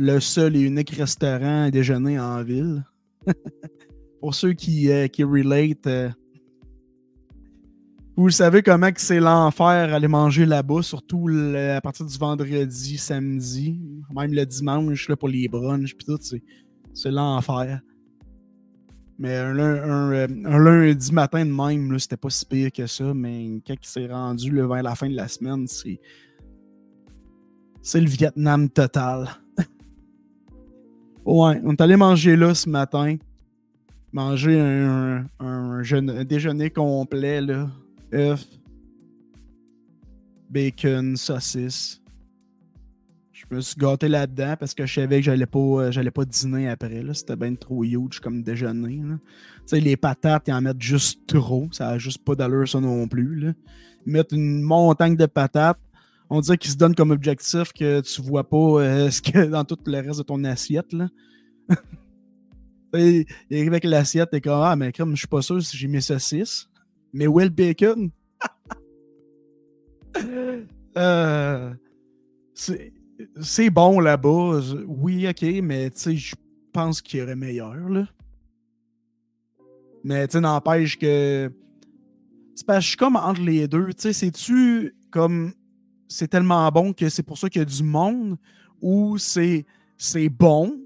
Le 0.03 0.19
seul 0.19 0.57
et 0.57 0.61
unique 0.61 0.93
restaurant 0.93 1.65
à 1.65 1.71
déjeuner 1.71 2.19
en 2.19 2.43
ville. 2.43 2.83
pour 4.21 4.35
ceux 4.35 4.55
qui, 4.55 4.91
euh, 4.91 5.09
qui 5.09 5.23
relate, 5.25 5.87
euh, 5.87 6.09
vous 8.17 8.31
savez 8.31 8.63
comment 8.63 8.89
c'est 8.97 9.21
l'enfer 9.21 9.93
aller 9.93 10.09
manger 10.09 10.47
là-bas, 10.47 10.81
surtout 10.81 11.29
à 11.29 11.83
partir 11.83 12.07
du 12.07 12.17
vendredi, 12.17 12.97
samedi, 12.97 13.79
même 14.17 14.33
le 14.33 14.47
dimanche 14.47 15.07
là, 15.07 15.17
pour 15.17 15.29
les 15.29 15.49
brunchs, 15.49 15.95
puis 15.95 16.07
tout, 16.07 16.19
c'est 16.95 17.11
l'enfer. 17.11 17.83
Mais 19.19 19.37
un, 19.37 19.59
euh, 19.59 20.27
lundi 20.27 21.13
matin 21.13 21.45
de 21.45 21.53
même, 21.53 21.99
c'était 21.99 22.17
pas 22.17 22.31
si 22.31 22.47
pire 22.47 22.73
que 22.73 22.87
ça. 22.87 23.13
Mais 23.13 23.61
quand 23.67 23.75
il 23.75 23.87
s'est 23.87 24.07
rendu 24.07 24.51
vers 24.51 24.83
la 24.83 24.95
fin 24.95 25.11
de 25.11 25.15
la 25.15 25.29
semaine. 25.29 25.67
C'est 27.83 28.01
le 28.01 28.09
Vietnam 28.09 28.71
total. 28.71 29.29
Ouais, 31.25 31.61
on 31.65 31.73
est 31.73 31.81
allé 31.81 31.97
manger 31.97 32.37
là 32.37 32.55
ce 32.55 32.69
matin. 32.69 33.17
Manger 34.13 34.61
un, 34.61 35.27
un, 35.39 36.25
déjeuner 36.25 36.71
complet, 36.71 37.41
là. 37.41 37.69
bacon, 40.51 41.17
saucisse. 41.17 42.01
Je 43.51 43.57
me 43.57 43.61
suis 43.61 43.77
gâté 43.77 44.09
là-dedans 44.09 44.55
parce 44.59 44.75
que 44.75 44.85
je 44.85 44.95
savais 44.95 45.17
que 45.17 45.23
j'allais 45.23 45.47
pas, 45.47 45.59
euh, 45.59 46.11
pas 46.15 46.25
dîner 46.25 46.69
après. 46.69 47.03
C'était 47.15 47.37
bien 47.37 47.55
trop 47.55 47.83
huge 47.85 48.21
comme 48.21 48.43
déjeuner. 48.43 49.01
Tu 49.01 49.19
sais, 49.67 49.81
les 49.81 49.97
patates, 49.97 50.45
ils 50.49 50.53
en 50.53 50.61
mettent 50.61 50.83
juste 50.83 51.21
trop. 51.27 51.69
Ça 51.73 51.87
n'a 51.87 51.99
juste 51.99 52.25
pas 52.25 52.35
d'allure, 52.35 52.69
ça 52.69 52.81
non 52.81 53.09
plus. 53.09 53.35
Là. 53.37 53.53
Ils 54.07 54.13
mettent 54.13 54.33
une 54.33 54.63
montagne 54.63 55.17
de 55.17 55.27
patates. 55.27 55.81
On 56.31 56.41
dirait 56.41 56.57
qu'ils 56.57 56.71
se 56.71 56.77
donnent 56.77 56.95
comme 56.95 57.11
objectif 57.11 57.73
que 57.73 58.01
tu 58.01 58.23
vois 58.23 58.49
pas 58.49 58.57
euh, 58.57 59.11
ce 59.11 59.21
que 59.21 59.47
dans 59.47 59.65
tout 59.65 59.77
le 59.85 59.99
reste 59.99 60.19
de 60.19 60.23
ton 60.23 60.43
assiette. 60.45 60.93
Là. 60.93 61.09
il 62.95 63.27
arrive 63.51 63.69
avec 63.69 63.85
l'assiette 63.85 64.33
et 64.33 64.41
comme 64.41 64.63
Ah, 64.63 64.77
mais 64.77 64.93
comme 64.93 65.13
je 65.13 65.21
suis 65.21 65.29
pas 65.29 65.43
sûr 65.43 65.61
si 65.63 65.77
j'ai 65.77 65.89
mes 65.89 66.01
saucisses. 66.01 66.69
Mais 67.13 67.27
où 67.27 67.41
est 67.41 67.45
le 67.45 67.51
bacon? 67.51 68.11
euh, 70.97 71.75
c'est 72.55 73.71
bon 73.71 74.01
là-bas. 74.01 74.61
Oui, 74.87 75.29
ok, 75.29 75.43
mais 75.63 75.91
tu 75.91 75.99
sais, 75.99 76.17
je 76.17 76.35
pense 76.73 77.03
qu'il 77.03 77.21
y 77.21 77.23
aurait 77.23 77.37
meilleur, 77.37 77.75
là. 77.75 78.07
Mais 80.05 80.29
tu 80.29 80.41
n'empêche 80.41 80.99
que. 80.99 81.51
C'est 82.55 82.67
parce 82.67 82.79
que 82.79 82.83
je 82.83 82.89
suis 82.89 82.97
comme 82.97 83.17
entre 83.17 83.43
les 83.43 83.69
deux. 83.69 83.89
Tu 83.89 83.95
sais, 83.99 84.13
c'est-tu 84.13 84.95
comme. 85.11 85.53
C'est 86.13 86.27
tellement 86.27 86.69
bon 86.71 86.93
que 86.93 87.09
c'est 87.09 87.23
pour 87.23 87.39
ça 87.39 87.49
qu'il 87.49 87.61
y 87.61 87.63
a 87.63 87.65
du 87.65 87.85
monde 87.85 88.37
ou 88.83 89.17
c'est 89.17 89.65
bon, 90.29 90.77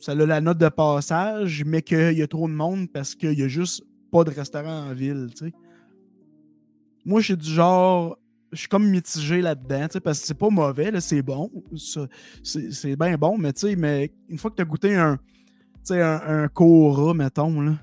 ça 0.00 0.12
a 0.12 0.14
la 0.16 0.40
note 0.40 0.58
de 0.58 0.68
passage, 0.68 1.62
mais 1.64 1.82
qu'il 1.82 2.18
y 2.18 2.22
a 2.22 2.26
trop 2.26 2.48
de 2.48 2.52
monde 2.52 2.90
parce 2.92 3.14
qu'il 3.14 3.38
y 3.38 3.44
a 3.44 3.48
juste 3.48 3.84
pas 4.10 4.24
de 4.24 4.30
restaurant 4.30 4.88
en 4.88 4.92
ville, 4.92 5.28
tu 5.30 5.46
sais. 5.46 5.52
Moi, 7.04 7.20
je 7.20 7.26
suis 7.26 7.36
du 7.36 7.48
genre, 7.48 8.18
je 8.50 8.58
suis 8.58 8.68
comme 8.68 8.88
mitigé 8.88 9.40
là-dedans, 9.40 9.86
parce 10.02 10.20
que 10.20 10.26
c'est 10.26 10.34
pas 10.34 10.50
mauvais, 10.50 11.00
c'est 11.00 11.22
bon. 11.22 11.50
C'est 12.42 12.96
bien 12.96 13.16
bon, 13.16 13.38
mais 13.38 13.52
mais 13.78 14.12
une 14.28 14.38
fois 14.38 14.50
que 14.50 14.56
tu 14.56 14.62
as 14.62 14.64
goûté 14.64 14.96
un, 14.96 15.16
un, 15.90 16.20
un 16.44 16.48
Cora, 16.48 17.14
mettons, 17.14 17.60
là, 17.60 17.74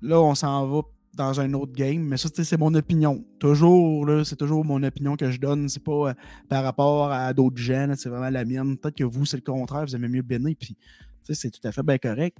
là 0.00 0.20
on 0.22 0.34
s'en 0.34 0.66
va 0.66 0.82
dans 1.18 1.40
un 1.40 1.52
autre 1.52 1.72
game. 1.72 2.02
Mais 2.02 2.16
ça, 2.16 2.28
c'est 2.32 2.58
mon 2.58 2.72
opinion. 2.74 3.24
Toujours, 3.38 4.08
c'est 4.24 4.36
toujours 4.36 4.64
mon 4.64 4.82
opinion 4.82 5.16
que 5.16 5.30
je 5.30 5.38
donne. 5.38 5.68
C'est 5.68 5.82
pas 5.82 6.10
euh, 6.10 6.14
par 6.48 6.64
rapport 6.64 7.12
à 7.12 7.34
d'autres 7.34 7.58
gens, 7.58 7.92
c'est 7.96 8.08
vraiment 8.08 8.30
la 8.30 8.44
mienne. 8.44 8.78
Peut-être 8.78 8.96
que 8.96 9.04
vous, 9.04 9.26
c'est 9.26 9.36
le 9.36 9.42
contraire, 9.42 9.84
vous 9.84 9.94
aimez 9.94 10.08
mieux 10.08 10.22
Béné, 10.22 10.54
puis 10.54 10.76
c'est 11.22 11.50
tout 11.50 11.66
à 11.66 11.72
fait 11.72 11.82
bien 11.82 11.98
correct. 11.98 12.38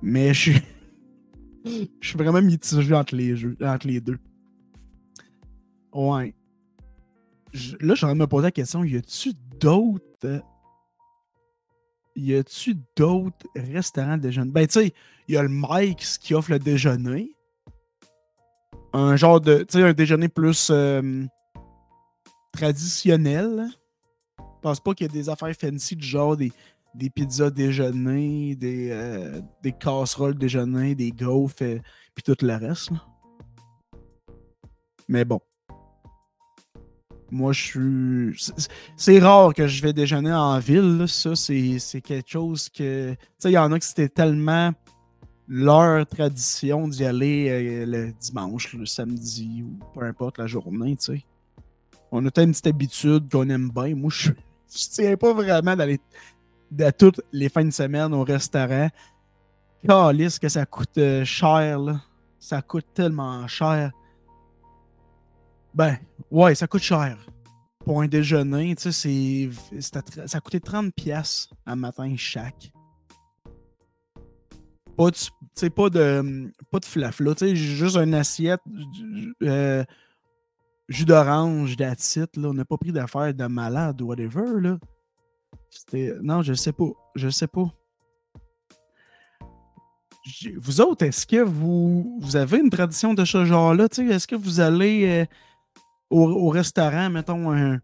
Mais 0.00 0.32
je 0.32 0.40
suis. 0.40 0.62
Je 2.00 2.08
suis 2.08 2.18
vraiment 2.18 2.42
mitigé 2.42 2.92
entre 2.92 3.14
les, 3.14 3.36
jeux, 3.36 3.56
entre 3.60 3.86
les 3.86 4.00
deux. 4.00 4.18
Ouais. 5.94 6.34
là, 7.78 7.94
j'aimerais 7.94 8.16
me 8.16 8.26
poser 8.26 8.46
la 8.46 8.50
question 8.50 8.82
y 8.82 8.96
a-tu 8.96 9.30
d'autres. 9.60 10.42
Y 12.14 12.34
a-tu 12.34 12.76
d'autres 12.96 13.46
restaurants 13.56 14.16
de 14.16 14.22
déjeuner? 14.22 14.50
Ben, 14.50 14.66
tu 14.66 14.72
sais, 14.72 14.92
il 15.28 15.34
y 15.34 15.38
a 15.38 15.42
le 15.42 15.48
Mike's 15.50 16.18
qui 16.18 16.34
offre 16.34 16.50
le 16.50 16.58
déjeuner. 16.58 17.34
Un 18.92 19.16
genre 19.16 19.40
de. 19.40 19.58
Tu 19.62 19.78
sais, 19.78 19.82
un 19.82 19.94
déjeuner 19.94 20.28
plus 20.28 20.68
euh, 20.70 21.24
traditionnel. 22.52 23.68
Je 24.38 24.44
pense 24.62 24.80
pas 24.80 24.94
qu'il 24.94 25.06
y 25.06 25.10
a 25.10 25.12
des 25.12 25.28
affaires 25.28 25.54
fancy 25.54 25.96
du 25.96 26.06
genre 26.06 26.36
des, 26.36 26.52
des 26.94 27.10
pizzas 27.10 27.50
déjeuner, 27.50 28.54
des, 28.54 28.90
euh, 28.90 29.40
des 29.62 29.72
casseroles 29.72 30.36
déjeuner, 30.36 30.94
des 30.94 31.10
gaufres, 31.10 31.62
et, 31.62 31.82
puis 32.14 32.22
tout 32.22 32.36
le 32.44 32.54
reste. 32.54 32.90
Mais 35.08 35.24
bon. 35.24 35.40
Moi, 37.32 37.54
je 37.54 37.62
suis. 37.62 38.52
C'est 38.94 39.18
rare 39.18 39.54
que 39.54 39.66
je 39.66 39.82
vais 39.82 39.94
déjeuner 39.94 40.34
en 40.34 40.58
ville. 40.58 41.06
Ça, 41.08 41.34
c'est 41.34 42.02
quelque 42.04 42.28
chose 42.28 42.68
que. 42.68 43.12
Tu 43.12 43.18
sais, 43.38 43.50
il 43.50 43.54
y 43.54 43.58
en 43.58 43.72
a 43.72 43.78
que 43.78 43.84
c'était 43.86 44.10
tellement 44.10 44.72
leur 45.48 46.06
tradition 46.06 46.86
d'y 46.86 47.06
aller 47.06 47.48
euh, 47.48 47.86
le 47.86 48.12
dimanche, 48.12 48.74
le 48.74 48.84
samedi 48.84 49.64
ou 49.64 49.78
peu 49.94 50.04
importe 50.04 50.38
la 50.38 50.46
journée, 50.46 50.94
tu 50.96 51.16
sais. 51.16 51.24
On 52.10 52.26
a 52.26 52.42
une 52.42 52.50
petite 52.50 52.66
habitude 52.66 53.30
qu'on 53.30 53.48
aime 53.48 53.70
bien. 53.70 53.94
Moi, 53.94 54.10
je, 54.12 54.30
je 54.68 54.88
tiens 54.90 55.16
pas 55.16 55.32
vraiment 55.32 55.74
d'aller 55.74 56.92
toutes 56.92 57.22
les 57.32 57.48
fins 57.48 57.64
de 57.64 57.70
semaine 57.70 58.12
au 58.12 58.24
restaurant. 58.24 58.90
Calice 59.88 60.38
que 60.38 60.50
ça 60.50 60.66
coûte 60.66 60.98
euh, 60.98 61.24
cher, 61.24 61.78
là. 61.78 62.02
Ça 62.38 62.60
coûte 62.60 62.86
tellement 62.92 63.48
cher. 63.48 63.90
Ben, 65.74 65.96
ouais, 66.30 66.54
ça 66.54 66.66
coûte 66.66 66.82
cher. 66.82 67.18
Pour 67.84 68.02
un 68.02 68.06
déjeuner, 68.06 68.74
tu 68.76 68.92
sais, 68.92 69.50
ça 70.26 70.40
coûté 70.40 70.60
30 70.60 70.94
pièces 70.94 71.48
un 71.66 71.76
matin 71.76 72.14
chaque. 72.16 72.72
Pas 74.96 75.10
de, 75.10 75.68
pas 75.68 75.90
de, 75.90 76.52
pas 76.70 76.78
de 76.78 77.34
tu 77.34 77.34
sais, 77.38 77.56
juste 77.56 77.96
une 77.96 78.14
assiette, 78.14 78.60
euh, 79.42 79.82
jus 80.88 81.04
d'orange, 81.06 81.76
d'acide, 81.76 82.28
là. 82.36 82.50
On 82.50 82.54
n'a 82.54 82.64
pas 82.64 82.76
pris 82.76 82.92
d'affaires 82.92 83.32
de 83.34 83.46
malade 83.46 84.00
ou 84.02 84.06
whatever, 84.06 84.60
là. 84.60 84.78
C'était, 85.70 86.14
non, 86.22 86.42
je 86.42 86.52
sais 86.52 86.72
pas. 86.72 86.90
Je 87.14 87.30
sais 87.30 87.46
pas. 87.46 87.72
Vous 90.56 90.80
autres, 90.80 91.04
est-ce 91.04 91.26
que 91.26 91.42
vous, 91.42 92.18
vous 92.20 92.36
avez 92.36 92.58
une 92.58 92.70
tradition 92.70 93.12
de 93.14 93.24
ce 93.24 93.44
genre-là? 93.44 93.86
Est-ce 93.86 94.26
que 94.26 94.36
vous 94.36 94.60
allez 94.60 95.06
euh, 95.08 95.24
au, 96.12 96.48
restaurant, 96.48 97.10
mettons, 97.10 97.52
un, 97.52 97.80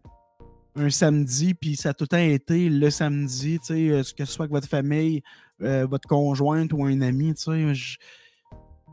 samedi, 0.89 1.53
puis 1.53 1.75
ça 1.75 1.89
a 1.89 1.93
tout 1.93 2.05
le 2.05 2.07
temps 2.07 2.17
été 2.17 2.69
le 2.69 2.89
samedi, 2.89 3.59
euh, 3.71 4.01
que 4.17 4.23
ce 4.23 4.31
soit 4.31 4.43
avec 4.43 4.53
votre 4.53 4.67
famille, 4.67 5.21
euh, 5.61 5.85
votre 5.85 6.07
conjointe 6.07 6.71
ou 6.71 6.85
un 6.85 7.01
ami, 7.01 7.33
je, 7.35 7.97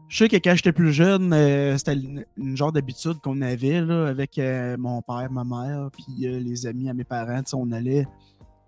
je 0.08 0.16
sais 0.16 0.28
que 0.28 0.36
quand 0.36 0.56
j'étais 0.56 0.72
plus 0.72 0.92
jeune, 0.92 1.32
euh, 1.32 1.78
c'était 1.78 1.94
une, 1.94 2.56
genre 2.56 2.72
d'habitude 2.72 3.18
qu'on 3.22 3.40
avait 3.40 3.80
là, 3.82 4.08
avec 4.08 4.40
mon 4.78 5.00
père, 5.02 5.30
ma 5.30 5.44
mère, 5.44 5.90
puis 5.92 6.04
les 6.18 6.66
amis 6.66 6.88
à 6.88 6.94
mes 6.94 7.04
parents. 7.04 7.42
On 7.52 7.70
allait 7.70 8.06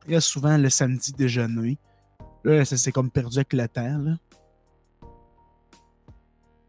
très 0.06 0.20
souvent 0.20 0.56
le 0.56 0.68
samedi 0.68 1.12
déjeuner. 1.12 1.78
Là, 2.44 2.64
ça 2.64 2.76
s'est 2.76 2.92
comme 2.92 3.10
perdu 3.10 3.38
avec 3.38 3.52
le 3.52 3.66
temps. 3.66 3.98
Là. 3.98 4.12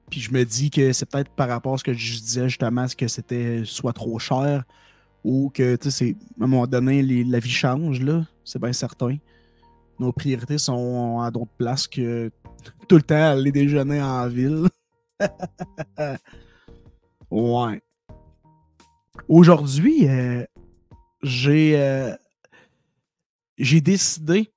Puis 0.10 0.22
je 0.22 0.32
me 0.32 0.44
dis 0.44 0.72
que 0.72 0.92
c'est 0.94 1.06
peut-être 1.06 1.30
par 1.32 1.48
rapport 1.50 1.74
à 1.74 1.78
ce 1.78 1.84
que 1.84 1.94
je 1.94 2.20
disais 2.20 2.50
justement, 2.50 2.86
que 2.98 3.08
c'était 3.08 3.62
soit 3.66 3.94
trop 3.94 4.18
cher 4.20 4.64
ou 5.24 5.52
que, 5.54 5.76
tu 5.76 5.92
sais, 5.92 6.16
à 6.40 6.44
un 6.44 6.48
moment 6.48 6.68
donné, 6.68 7.04
la 7.24 7.40
vie 7.40 7.50
change, 7.50 8.02
là. 8.02 8.26
c'est 8.46 8.60
bien 8.60 8.74
certain. 8.74 9.18
Nos 10.00 10.14
priorités 10.14 10.58
sont 10.58 11.20
à 11.20 11.30
d'autres 11.30 11.52
places 11.58 11.88
que 11.88 12.32
tout 12.88 12.96
le 12.96 13.02
temps 13.02 13.32
aller 13.32 13.52
déjeuner 13.52 14.02
en 14.02 14.28
ville. 14.28 14.68
ouais. 17.32 17.82
Aujourd'hui, 19.28 20.08
euh, 20.08 20.46
j'ai 21.22 21.78
euh, 21.78 22.16
j'ai 23.58 23.82
décidé 23.82 24.54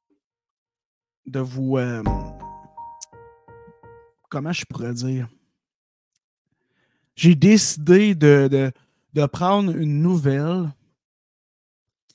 de 1.26 1.40
vous. 1.40 1.76
Euh, 1.76 2.02
comment 4.30 4.52
je 4.52 4.64
pourrais 4.64 4.94
dire? 4.94 5.28
J'ai 7.14 7.34
décidé 7.34 8.14
de, 8.14 8.72
de, 9.12 9.26
prendre 9.26 9.76
une 9.76 10.00
nouvelle 10.00 10.72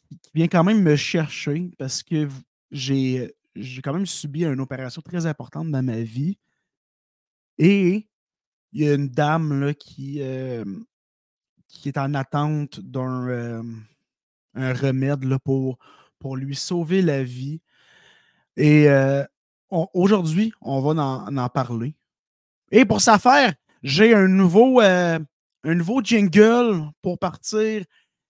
qui 0.10 0.32
vient 0.34 0.48
quand 0.48 0.64
même 0.64 0.82
me 0.82 0.96
chercher 0.96 1.70
parce 1.78 2.02
que 2.02 2.28
j'ai 2.72 3.34
quand 3.84 3.94
même 3.94 4.06
subi 4.06 4.44
une 4.46 4.60
opération 4.60 5.02
très 5.02 5.26
importante 5.26 5.70
dans 5.70 5.84
ma 5.84 6.02
vie. 6.02 6.38
Et 7.58 8.08
il 8.74 8.82
y 8.82 8.90
a 8.90 8.94
une 8.94 9.10
dame 9.10 9.60
là, 9.60 9.74
qui, 9.74 10.22
euh, 10.22 10.66
qui 11.68 11.90
est 11.90 11.98
en 11.98 12.14
attente 12.14 12.80
d'un 12.80 13.28
euh, 13.28 13.64
un 14.56 14.74
remède 14.74 15.24
là, 15.24 15.40
pour, 15.40 15.78
pour 16.20 16.36
lui 16.36 16.56
sauver 16.56 17.02
la 17.02 17.24
vie. 17.24 17.62
Et 18.56 18.90
euh, 18.90 19.24
aujourd'hui, 19.70 20.52
on 20.62 20.82
va 20.82 21.02
en, 21.02 21.38
en, 21.38 21.50
parler. 21.50 21.96
Et 22.72 22.86
pour 22.86 23.02
ça 23.02 23.20
faire, 23.20 23.54
j'ai 23.84 24.14
un 24.14 24.28
nouveau, 24.28 24.80
un 24.82 25.20
nouveau 25.64 26.02
jingle 26.02 26.90
pour 27.02 27.18
partir 27.20 27.84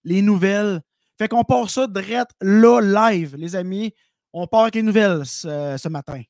les 0.03 0.21
nouvelles. 0.21 0.81
Fait 1.17 1.27
qu'on 1.27 1.43
part 1.43 1.69
ça 1.69 1.87
direct 1.87 2.31
là, 2.41 2.79
live, 2.81 3.35
les 3.35 3.55
amis. 3.55 3.93
On 4.33 4.45
part 4.47 4.61
avec 4.63 4.75
les 4.75 4.83
nouvelles 4.83 5.25
ce 5.25 5.87
matin. 5.87 6.21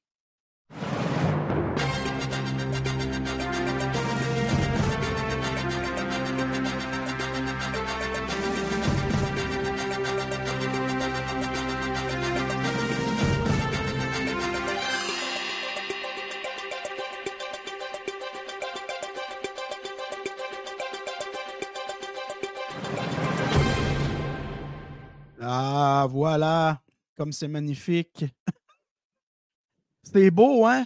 Voilà, 26.07 26.81
comme 27.15 27.31
c'est 27.31 27.47
magnifique. 27.47 28.25
c'est 30.03 30.31
beau, 30.31 30.65
hein? 30.65 30.85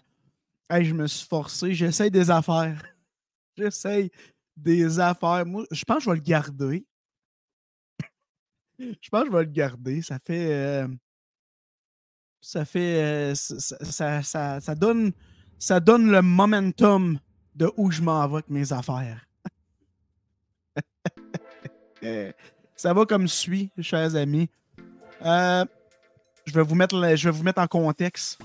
je 0.70 0.94
me 0.94 1.08
suis 1.08 1.28
forcé, 1.28 1.74
j'essaye 1.74 2.12
des 2.12 2.30
affaires. 2.30 2.84
J'essaye 3.58 4.10
des 4.56 5.00
affaires. 5.00 5.46
Moi, 5.46 5.66
je 5.72 5.84
pense 5.84 5.98
que 5.98 6.04
je 6.06 6.10
vais 6.10 6.16
le 6.16 6.22
garder. 6.22 6.86
je 8.80 9.10
pense 9.10 9.24
que 9.24 9.28
je 9.28 9.36
vais 9.36 9.44
le 9.44 9.52
garder. 9.52 10.02
Ça 10.02 10.20
fait. 10.20 10.54
Euh, 10.54 10.88
ça 12.40 12.64
fait. 12.64 13.34
Euh, 13.34 13.36
ça, 13.36 14.76
donne, 14.76 15.14
le 16.12 16.22
momentum 16.22 17.20
de 17.56 17.70
où 17.76 17.92
je 17.92 18.02
m'en 18.02 18.22
avec 18.22 18.50
mes 18.50 18.72
affaires. 18.72 19.28
Ça 22.76 22.94
va 22.94 23.06
comme 23.06 23.28
suit, 23.28 23.70
chers 23.80 24.16
amis. 24.16 24.50
Euh, 25.24 25.66
je, 26.46 26.54
vais 26.54 26.64
vous 26.64 26.76
mettre, 26.76 27.60
en 27.60 27.68
contexte. 27.68 28.40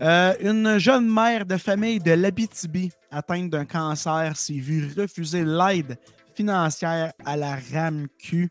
Euh, 0.00 0.34
une 0.40 0.78
jeune 0.78 1.10
mère 1.12 1.46
de 1.46 1.56
famille 1.56 2.00
de 2.00 2.12
l'Abitibi 2.12 2.92
atteinte 3.10 3.50
d'un 3.50 3.64
cancer 3.64 4.36
s'est 4.36 4.54
vue 4.54 4.92
refuser 4.96 5.44
l'aide 5.44 5.98
financière 6.34 7.12
à 7.24 7.36
la 7.36 7.56
RAMQ 7.56 8.50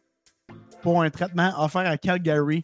pour 0.81 1.03
un 1.03 1.09
traitement 1.09 1.51
offert 1.57 1.87
à 1.87 1.97
Calgary. 1.97 2.63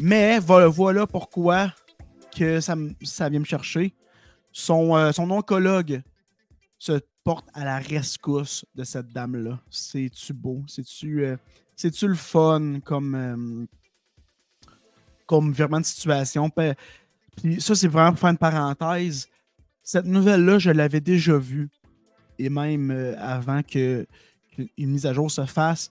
Mais 0.00 0.40
voilà 0.40 1.06
pourquoi 1.06 1.72
que 2.36 2.60
ça, 2.60 2.74
vient 3.28 3.40
me 3.40 3.44
chercher. 3.44 3.94
Son, 4.50 4.96
euh, 4.96 5.12
son 5.12 5.30
oncologue 5.30 6.02
se 6.78 7.00
porte 7.22 7.46
à 7.54 7.64
la 7.64 7.78
rescousse 7.78 8.64
de 8.74 8.82
cette 8.82 9.08
dame-là. 9.12 9.60
C'est-tu 9.70 10.32
beau? 10.32 10.62
C'est-tu 10.66 11.36
c'est-tu 11.76 12.08
le 12.08 12.14
fun 12.14 12.80
comme, 12.84 13.14
euh, 13.14 13.66
comme 15.26 15.52
virement 15.52 15.80
de 15.80 15.84
situation? 15.84 16.50
Puis 17.36 17.60
ça, 17.60 17.74
c'est 17.74 17.88
vraiment 17.88 18.10
pour 18.10 18.20
faire 18.20 18.30
une 18.30 18.38
parenthèse. 18.38 19.28
Cette 19.82 20.06
nouvelle-là, 20.06 20.58
je 20.58 20.70
l'avais 20.70 21.00
déjà 21.00 21.36
vue. 21.36 21.68
Et 22.38 22.48
même 22.48 22.90
euh, 22.90 23.14
avant 23.18 23.62
qu'une 23.62 24.06
mise 24.78 25.06
à 25.06 25.12
jour 25.12 25.30
se 25.30 25.44
fasse, 25.46 25.90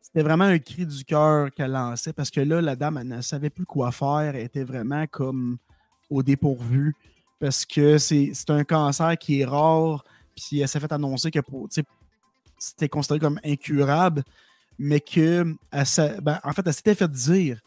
c'était 0.00 0.22
vraiment 0.22 0.44
un 0.44 0.58
cri 0.58 0.84
du 0.84 1.04
cœur 1.04 1.50
qu'elle 1.52 1.72
lançait 1.72 2.12
parce 2.12 2.30
que 2.30 2.40
là, 2.40 2.60
la 2.60 2.76
dame, 2.76 2.98
elle 2.98 3.08
ne 3.08 3.20
savait 3.20 3.50
plus 3.50 3.64
quoi 3.64 3.90
faire. 3.92 4.34
Elle 4.34 4.44
était 4.44 4.64
vraiment 4.64 5.06
comme 5.06 5.58
au 6.10 6.22
dépourvu 6.22 6.94
parce 7.40 7.64
que 7.64 7.98
c'est 7.98 8.50
un 8.50 8.62
cancer 8.62 9.16
qui 9.18 9.40
est 9.40 9.44
rare 9.44 10.04
puis 10.36 10.60
elle 10.60 10.68
s'est 10.68 10.80
fait 10.80 10.92
annoncer 10.92 11.30
que 11.30 11.40
c'était 12.58 12.88
considéré 12.88 13.20
comme 13.20 13.40
incurable, 13.44 14.22
mais 14.78 15.00
que, 15.00 15.44
ben, 16.20 16.40
en 16.44 16.52
fait, 16.52 16.62
elle 16.66 16.74
s'était 16.74 16.94
fait 16.94 17.10
dire 17.10 17.60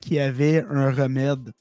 qu'il 0.00 0.14
y 0.14 0.20
avait 0.20 0.64
un 0.68 0.90
remède 0.90 1.52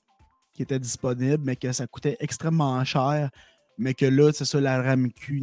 qui 0.54 0.64
était 0.64 0.80
disponible, 0.80 1.44
mais 1.44 1.56
que 1.56 1.72
ça 1.72 1.88
coûtait 1.88 2.18
extrêmement 2.20 2.84
cher, 2.84 3.30
mais 3.78 3.94
que 3.94 4.06
là, 4.06 4.32
c'est 4.34 4.46
ça, 4.46 4.60
la 4.60 4.82
RAMQ 4.82 5.42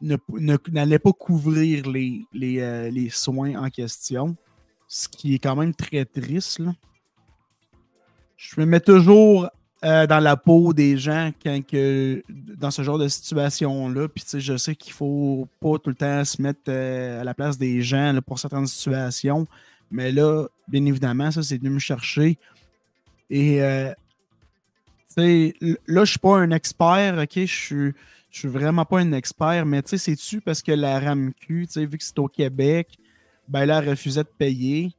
n'allait 0.00 0.98
pas 0.98 1.12
couvrir 1.12 1.88
les, 1.88 2.26
les, 2.32 2.60
euh, 2.60 2.90
les, 2.90 3.08
soins 3.08 3.54
en 3.56 3.70
question, 3.70 4.36
ce 4.88 5.08
qui 5.08 5.34
est 5.34 5.38
quand 5.38 5.56
même 5.56 5.74
très 5.74 6.04
triste. 6.04 6.60
Je 8.36 8.60
me 8.60 8.66
mets 8.66 8.80
toujours 8.80 9.48
euh, 9.84 10.06
dans 10.06 10.20
la 10.20 10.36
peau 10.36 10.72
des 10.72 10.96
gens 10.96 11.30
quand 11.42 11.60
que, 11.66 12.22
dans 12.28 12.70
ce 12.70 12.82
genre 12.82 12.98
de 12.98 13.08
situation-là. 13.08 14.08
Puis 14.08 14.24
je 14.34 14.56
sais 14.56 14.74
qu'il 14.74 14.94
faut 14.94 15.46
pas 15.60 15.78
tout 15.78 15.90
le 15.90 15.96
temps 15.96 16.24
se 16.24 16.40
mettre 16.40 16.60
euh, 16.68 17.20
à 17.20 17.24
la 17.24 17.34
place 17.34 17.58
des 17.58 17.82
gens 17.82 18.18
pour 18.26 18.38
certaines 18.38 18.66
situations. 18.66 19.46
Mais 19.90 20.10
là, 20.10 20.46
bien 20.68 20.84
évidemment, 20.86 21.30
ça, 21.30 21.42
c'est 21.42 21.58
venu 21.58 21.70
me 21.70 21.78
chercher. 21.78 22.38
Et 23.28 23.62
euh, 23.62 23.92
là, 25.16 26.04
je 26.04 26.10
suis 26.10 26.18
pas 26.18 26.38
un 26.38 26.50
expert, 26.50 27.18
ok? 27.18 27.32
Je 27.34 27.44
suis. 27.44 27.92
Je 28.30 28.40
suis 28.40 28.48
vraiment 28.48 28.84
pas 28.84 28.98
un 28.98 29.12
expert, 29.12 29.64
mais 29.64 29.80
tu 29.82 29.90
sais, 29.90 29.98
c'est-tu 29.98 30.40
parce 30.40 30.60
que 30.60 30.72
la 30.72 30.98
RAMQ, 30.98 31.68
vu 31.76 31.98
que 31.98 32.02
c'est 32.02 32.18
au 32.18 32.26
Québec, 32.26 32.88
ben 33.46 33.64
là, 33.64 33.80
elle 33.80 33.90
refusait 33.90 34.24
de 34.24 34.28
payer 34.36 34.92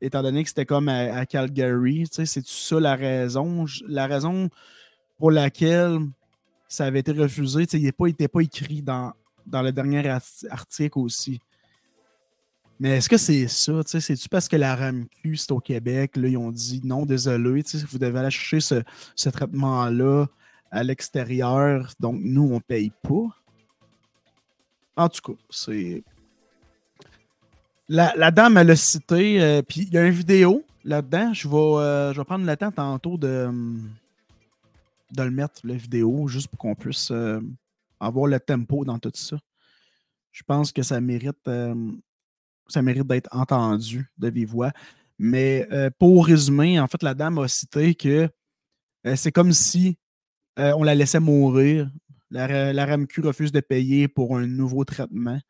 étant 0.00 0.22
donné 0.22 0.42
que 0.42 0.48
c'était 0.48 0.66
comme 0.66 0.88
à, 0.88 1.26
Calgary. 1.26 2.06
C'est-tu 2.10 2.42
ça 2.44 2.80
la 2.80 2.96
raison? 2.96 3.64
La 3.86 4.06
raison 4.06 4.48
pour 5.18 5.30
laquelle 5.30 6.00
ça 6.68 6.84
avait 6.84 7.00
été 7.00 7.12
refusé, 7.12 7.66
il 7.72 7.82
n'était 7.82 8.28
pas, 8.28 8.40
écrit 8.40 8.82
dans, 8.82 9.12
dans 9.46 9.62
le 9.62 9.72
dernier 9.72 10.08
article 10.50 10.98
aussi. 10.98 11.40
Mais 12.78 12.98
est-ce 12.98 13.08
que 13.08 13.16
c'est 13.16 13.48
ça? 13.48 13.80
C'est-tu 13.86 14.28
parce 14.28 14.48
que 14.48 14.56
la 14.56 14.76
RAMQ, 14.76 15.36
c'est 15.36 15.52
au 15.52 15.60
Québec, 15.60 16.16
là, 16.16 16.28
ils 16.28 16.36
ont 16.36 16.50
dit 16.50 16.82
non, 16.84 17.06
désolé, 17.06 17.62
vous 17.90 17.98
devez 17.98 18.18
aller 18.18 18.30
chercher 18.30 18.60
ce, 18.60 18.82
ce 19.14 19.30
traitement-là 19.30 20.26
à 20.70 20.82
l'extérieur, 20.82 21.92
donc 21.98 22.20
nous, 22.20 22.42
on 22.42 22.56
ne 22.56 22.60
paye 22.60 22.92
pas? 23.02 23.28
En 24.96 25.08
tout 25.08 25.32
cas, 25.32 25.38
c'est 25.48 26.04
la, 27.88 28.30
dame, 28.30 28.56
elle 28.56 28.70
a 28.70 28.76
cité, 28.76 29.40
euh, 29.40 29.62
puis 29.62 29.82
il 29.82 29.94
y 29.94 29.98
a 29.98 30.06
une 30.06 30.12
vidéo 30.12 30.64
là-dedans. 30.84 31.32
Je 31.32 31.48
vais, 31.48 31.56
euh, 31.56 32.24
prendre 32.24 32.46
le 32.46 32.56
temps 32.56 32.72
tantôt 32.72 33.16
de, 33.16 33.50
de 35.12 35.22
le 35.22 35.30
mettre, 35.30 35.60
la 35.64 35.74
vidéo, 35.74 36.26
juste 36.28 36.48
pour 36.48 36.58
qu'on 36.58 36.74
puisse 36.74 37.10
euh, 37.10 37.40
avoir 38.00 38.26
le 38.26 38.40
tempo 38.40 38.84
dans 38.84 38.98
tout 38.98 39.12
ça. 39.14 39.36
Je 40.32 40.42
pense 40.42 40.72
que 40.72 40.82
ça 40.82 41.00
mérite, 41.00 41.48
ça 42.68 42.82
mérite 42.82 43.06
d'être 43.06 43.34
entendu 43.34 44.10
de 44.18 44.28
vive 44.28 44.50
voix. 44.50 44.70
Mais 45.18 45.66
pour 45.98 46.26
résumer, 46.26 46.78
en 46.78 46.86
fait, 46.88 47.02
la 47.02 47.14
dame 47.14 47.38
a 47.38 47.48
cité 47.48 47.94
que 47.94 48.28
c'est 49.14 49.32
comme 49.32 49.54
si 49.54 49.96
on 50.58 50.82
la 50.82 50.94
laissait 50.94 51.20
mourir. 51.20 51.90
La, 52.30 52.74
la 52.74 52.84
RAMQ 52.84 53.22
refuse 53.22 53.50
de 53.50 53.60
payer 53.60 54.08
pour 54.08 54.36
un 54.36 54.46
nouveau 54.46 54.84
traitement 54.84 55.40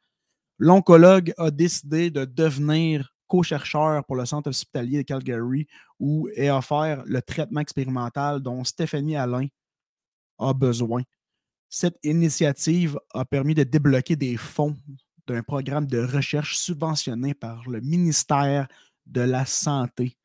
l'oncologue 0.58 1.32
a 1.38 1.50
décidé 1.50 2.10
de 2.10 2.24
devenir 2.24 3.12
co-chercheur 3.26 4.04
pour 4.04 4.16
le 4.16 4.24
centre 4.24 4.48
hospitalier 4.50 4.98
de 4.98 5.02
Calgary 5.02 5.66
où 5.98 6.28
est 6.36 6.50
offert 6.50 7.02
le 7.06 7.20
traitement 7.22 7.60
expérimental 7.60 8.40
dont 8.40 8.64
Stéphanie 8.64 9.16
Alain 9.16 9.46
a 10.38 10.52
besoin. 10.52 11.02
Cette 11.68 11.98
initiative 12.04 12.98
a 13.12 13.24
permis 13.24 13.54
de 13.54 13.64
débloquer 13.64 14.16
des 14.16 14.36
fonds 14.36 14.76
d'un 15.26 15.42
programme 15.42 15.86
de 15.86 15.98
recherche 15.98 16.56
subventionné 16.56 17.34
par 17.34 17.68
le 17.68 17.80
ministère 17.80 18.68
de 19.06 19.22
la 19.22 19.44
Santé. 19.44 20.16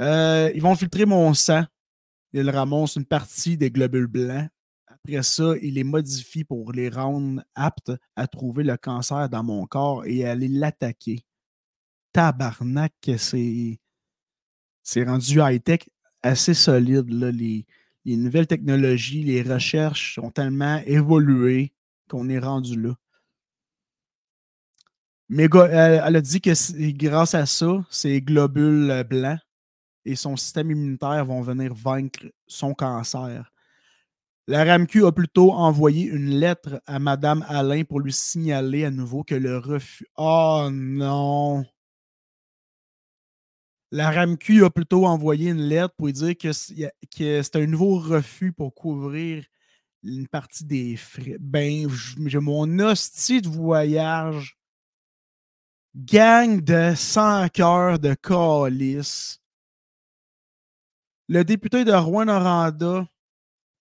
Euh, 0.00 0.50
ils 0.54 0.62
vont 0.62 0.74
filtrer 0.74 1.06
mon 1.06 1.32
sang. 1.34 1.64
Ils 2.32 2.50
ramassent 2.50 2.96
une 2.96 3.04
partie 3.04 3.56
des 3.56 3.70
globules 3.70 4.06
blancs. 4.06 4.48
Après 5.08 5.22
ça, 5.22 5.54
ils 5.62 5.72
les 5.72 5.84
modifient 5.84 6.44
pour 6.44 6.70
les 6.72 6.90
rendre 6.90 7.42
aptes 7.54 7.92
à 8.14 8.26
trouver 8.26 8.62
le 8.62 8.76
cancer 8.76 9.30
dans 9.30 9.42
mon 9.42 9.66
corps 9.66 10.04
et 10.04 10.26
aller 10.26 10.48
l'attaquer. 10.48 11.24
Tabarnak, 12.12 12.92
c'est. 13.16 13.80
Rendu 14.96 15.40
high-tech 15.40 15.88
assez 16.22 16.52
solide. 16.52 17.08
Là. 17.08 17.30
Les, 17.30 17.64
les 18.04 18.16
nouvelles 18.16 18.46
technologies, 18.46 19.22
les 19.22 19.42
recherches 19.42 20.18
ont 20.18 20.30
tellement 20.30 20.82
évolué 20.84 21.72
qu'on 22.10 22.28
est 22.28 22.38
rendu 22.38 22.78
là. 22.78 22.94
Mais 25.30 25.44
elle, 25.70 26.16
a 26.16 26.20
dit 26.20 26.42
que 26.42 26.90
grâce 26.92 27.34
à 27.34 27.46
ça, 27.46 27.82
ces 27.88 28.20
globules 28.20 29.04
blancs 29.08 29.40
et 30.04 30.16
son 30.16 30.36
système 30.36 30.70
immunitaire 30.70 31.24
vont 31.24 31.40
venir 31.40 31.72
vaincre 31.72 32.26
son 32.46 32.74
cancer. 32.74 33.50
La 34.50 34.64
RAMQ 34.64 35.04
a 35.04 35.12
plutôt 35.12 35.52
envoyé 35.52 36.06
une 36.06 36.30
lettre 36.30 36.80
à 36.86 36.98
Mme 36.98 37.44
Alain 37.50 37.84
pour 37.84 38.00
lui 38.00 38.14
signaler 38.14 38.86
à 38.86 38.90
nouveau 38.90 39.22
que 39.22 39.34
le 39.34 39.58
refus. 39.58 40.06
Oh 40.16 40.70
non! 40.72 41.66
La 43.90 44.10
RAMQ 44.10 44.64
a 44.64 44.70
plutôt 44.70 45.04
envoyé 45.04 45.50
une 45.50 45.60
lettre 45.60 45.94
pour 45.98 46.06
lui 46.06 46.14
dire 46.14 46.34
que, 46.38 46.52
c'est 46.52 47.56
un 47.56 47.66
nouveau 47.66 47.98
refus 47.98 48.54
pour 48.54 48.74
couvrir 48.74 49.44
une 50.02 50.26
partie 50.26 50.64
des 50.64 50.96
frais. 50.96 51.36
Ben, 51.38 51.86
j'ai 52.24 52.38
mon 52.38 52.78
hostie 52.78 53.42
de 53.42 53.50
voyage. 53.50 54.56
Gang 55.94 56.62
de 56.62 56.94
100 56.96 57.50
cœurs 57.50 57.98
de 57.98 58.14
calice. 58.14 59.42
Le 61.28 61.44
député 61.44 61.84
de 61.84 61.92
Rouen-Noranda, 61.92 63.06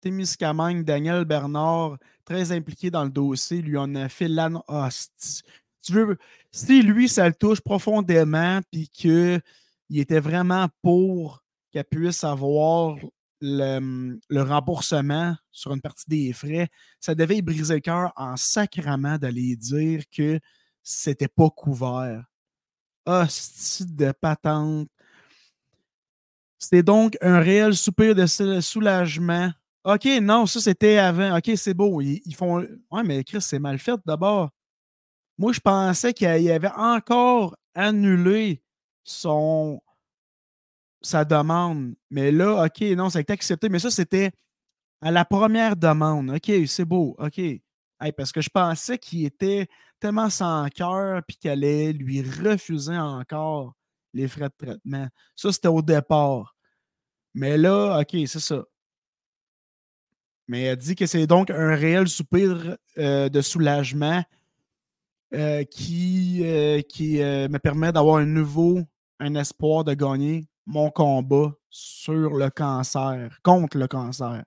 Témiscamingue, 0.01 0.83
Daniel 0.83 1.25
Bernard, 1.25 1.97
très 2.25 2.51
impliqué 2.51 2.91
dans 2.91 3.03
le 3.03 3.09
dossier, 3.09 3.61
lui 3.61 3.77
en 3.77 3.95
a 3.95 4.09
fait 4.09 4.27
l'anhostie. 4.27 5.41
Tu 5.83 5.93
veux, 5.93 6.17
si 6.51 6.81
lui, 6.81 7.07
ça 7.07 7.27
le 7.27 7.33
touche 7.33 7.61
profondément, 7.61 8.59
puis 8.71 8.89
qu'il 8.89 9.41
était 9.89 10.19
vraiment 10.19 10.67
pour 10.81 11.43
qu'elle 11.71 11.85
puisse 11.85 12.23
avoir 12.23 12.97
le, 13.41 14.41
remboursement 14.41 15.35
sur 15.51 15.73
une 15.73 15.81
partie 15.81 16.09
des 16.09 16.33
frais, 16.33 16.69
ça 16.99 17.15
devait 17.15 17.41
briser 17.41 17.75
le 17.75 17.79
cœur 17.79 18.11
en 18.15 18.35
sacrament 18.35 19.17
d'aller 19.17 19.55
dire 19.55 20.03
que 20.09 20.39
c'était 20.83 21.27
pas 21.27 21.49
couvert. 21.49 22.25
Hostie 23.05 23.85
de 23.85 24.11
patente. 24.11 24.89
C'était 26.59 26.83
donc 26.83 27.17
un 27.21 27.39
réel 27.39 27.75
soupir 27.75 28.15
de 28.15 28.25
soulagement. 28.25 29.51
OK, 29.87 30.05
non, 30.21 30.45
ça 30.45 30.59
c'était 30.59 30.97
avant. 30.97 31.37
OK, 31.37 31.51
c'est 31.55 31.73
beau. 31.73 32.01
Ils, 32.01 32.35
font. 32.35 32.59
Ouais, 32.91 33.03
mais 33.05 33.23
Chris, 33.23 33.41
c'est 33.41 33.57
mal 33.57 33.79
fait 33.79 33.97
d'abord. 34.05 34.49
Moi, 35.37 35.53
je 35.53 35.61
pensais 35.61 36.13
qu'il 36.13 36.27
avait 36.27 36.71
encore 36.75 37.55
annulé 37.73 38.61
son 39.05 39.81
sa 41.01 41.23
demande. 41.23 41.95
Mais 42.09 42.31
là, 42.33 42.65
OK, 42.65 42.81
non, 42.97 43.09
ça 43.09 43.19
a 43.19 43.21
été 43.21 43.31
accepté. 43.31 43.69
Mais 43.69 43.79
ça, 43.79 43.89
c'était 43.89 44.31
à 45.01 45.09
la 45.09 45.23
première 45.23 45.77
demande. 45.77 46.31
OK, 46.31 46.51
c'est 46.67 46.83
beau. 46.83 47.15
OK. 47.17 47.41
parce 48.17 48.33
que 48.33 48.41
je 48.41 48.49
pensais 48.49 48.97
qu'il 48.97 49.25
était 49.25 49.67
tellement 50.01 50.29
sans 50.29 50.67
cœur 50.69 51.21
puis 51.25 51.37
qu'elle 51.37 51.63
allait 51.63 51.93
lui 51.93 52.21
refuser 52.21 52.97
encore 52.97 53.73
les 54.13 54.27
frais 54.27 54.49
de 54.49 54.65
traitement. 54.65 55.07
Ça, 55.35 55.53
c'était 55.53 55.69
au 55.69 55.81
départ. 55.81 56.55
Mais 57.33 57.57
là, 57.57 58.01
OK, 58.01 58.27
c'est 58.27 58.41
ça. 58.41 58.65
Mais 60.47 60.63
elle 60.63 60.77
dit 60.77 60.95
que 60.95 61.05
c'est 61.05 61.27
donc 61.27 61.49
un 61.49 61.75
réel 61.75 62.07
soupir 62.07 62.77
euh, 62.97 63.29
de 63.29 63.41
soulagement 63.41 64.23
euh, 65.33 65.63
qui, 65.65 66.41
euh, 66.45 66.81
qui 66.81 67.17
me 67.17 67.57
permet 67.57 67.91
d'avoir 67.91 68.17
un 68.17 68.25
nouveau, 68.25 68.79
un 69.19 69.35
espoir 69.35 69.83
de 69.83 69.93
gagner 69.93 70.47
mon 70.65 70.89
combat 70.89 71.53
sur 71.69 72.35
le 72.37 72.49
cancer, 72.49 73.39
contre 73.43 73.77
le 73.77 73.87
cancer. 73.87 74.43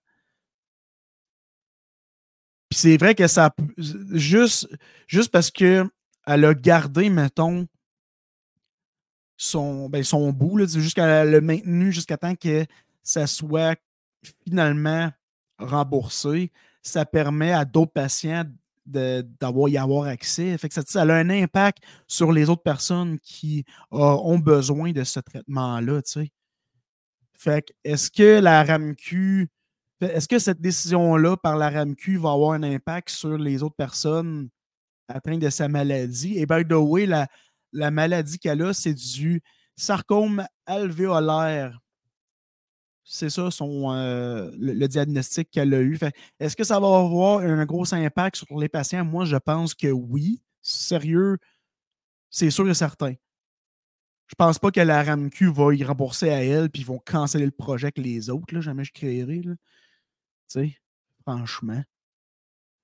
Puis 2.71 2.79
c'est 2.79 2.97
vrai 2.97 3.15
que 3.15 3.27
ça. 3.27 3.55
Juste, 3.77 4.69
juste 5.07 5.31
parce 5.31 5.51
qu'elle 5.51 5.91
a 6.27 6.55
gardé, 6.55 7.11
mettons, 7.11 7.67
son, 9.37 9.89
ben 9.89 10.05
son 10.05 10.33
bout, 10.33 10.67
jusqu'à 10.67 11.25
le 11.25 11.41
maintenu 11.41 11.93
jusqu'à 11.93 12.17
temps 12.17 12.37
que 12.37 12.65
ça 13.03 13.27
soit 13.27 13.77
finalement 14.45 15.11
remboursé, 15.61 16.53
ça 16.83 17.05
permet 17.05 17.53
à 17.53 17.65
d'autres 17.65 17.93
patients 17.93 18.45
d'avoir 18.87 19.69
y 19.69 19.79
avoir 19.79 20.07
accès. 20.07 20.57
Fait 20.59 20.69
que 20.69 20.75
ça, 20.75 21.03
a 21.03 21.05
un 21.05 21.31
impact 21.31 21.79
sur 22.07 22.33
les 22.33 22.49
autres 22.49 22.63
personnes 22.63 23.19
qui 23.21 23.65
ont 23.91 24.39
besoin 24.39 24.93
de 24.93 25.05
ce 25.05 25.21
traitement-là. 25.21 26.01
Fait 27.35 27.63
que 27.63 27.73
est-ce 27.85 28.11
que 28.11 28.41
la 28.41 28.65
RAMQ, 28.65 29.49
est-ce 30.01 30.29
que 30.29 30.39
cette 30.39 30.61
décision-là 30.61 31.37
par 31.37 31.57
la 31.57 31.71
RAMQ 31.71 32.19
va 32.19 32.33
avoir 32.33 32.53
un 32.53 32.63
impact 32.63 33.11
sur 33.11 33.39
les 33.39 33.63
autres 33.63 33.77
personnes 33.77 34.49
atteintes 35.09 35.41
de 35.41 35.51
sa 35.51 35.69
maladie? 35.69 36.39
Et 36.39 36.47
by 36.47 36.65
the 36.69 36.73
way, 36.73 37.07
la, 37.07 37.29
la 37.73 37.91
maladie 37.91 38.39
qu'elle 38.39 38.63
a, 38.63 38.73
c'est 38.73 38.95
du 38.95 39.41
sarcome 39.77 40.45
alvéolaire. 40.67 41.81
C'est 43.13 43.29
ça 43.29 43.51
son, 43.51 43.93
euh, 43.93 44.53
le, 44.57 44.87
diagnostic 44.87 45.51
qu'elle 45.51 45.75
a 45.75 45.81
eu. 45.81 45.99
Est-ce 46.39 46.55
que 46.55 46.63
ça 46.63 46.79
va 46.79 46.87
avoir 46.87 47.41
un 47.41 47.67
gros 47.67 47.93
impact 47.93 48.37
sur 48.37 48.57
les 48.57 48.69
patients? 48.69 49.05
Moi, 49.05 49.25
je 49.25 49.35
pense 49.35 49.75
que 49.75 49.89
oui. 49.89 50.41
Sérieux, 50.63 51.39
c'est 52.31 52.51
sûr 52.51 52.71
et 52.71 52.75
certain. 52.75 53.15
Je 54.29 54.35
pense 54.37 54.61
pas 54.61 54.71
que 54.71 54.79
la 54.79 55.03
RAMQ 55.03 55.51
va 55.51 55.75
y 55.75 55.83
rembourser 55.83 56.31
à 56.31 56.45
elle 56.45 56.71
puis 56.71 56.83
ils 56.83 56.87
vont 56.87 57.01
canceller 57.05 57.47
le 57.47 57.51
projet 57.51 57.87
avec 57.87 57.99
les 57.99 58.31
autres. 58.31 58.55
Là, 58.55 58.61
jamais 58.61 58.85
je 58.85 58.93
créerai. 58.93 59.41
Tu 59.41 59.57
sais, 60.47 60.77
franchement. 61.23 61.83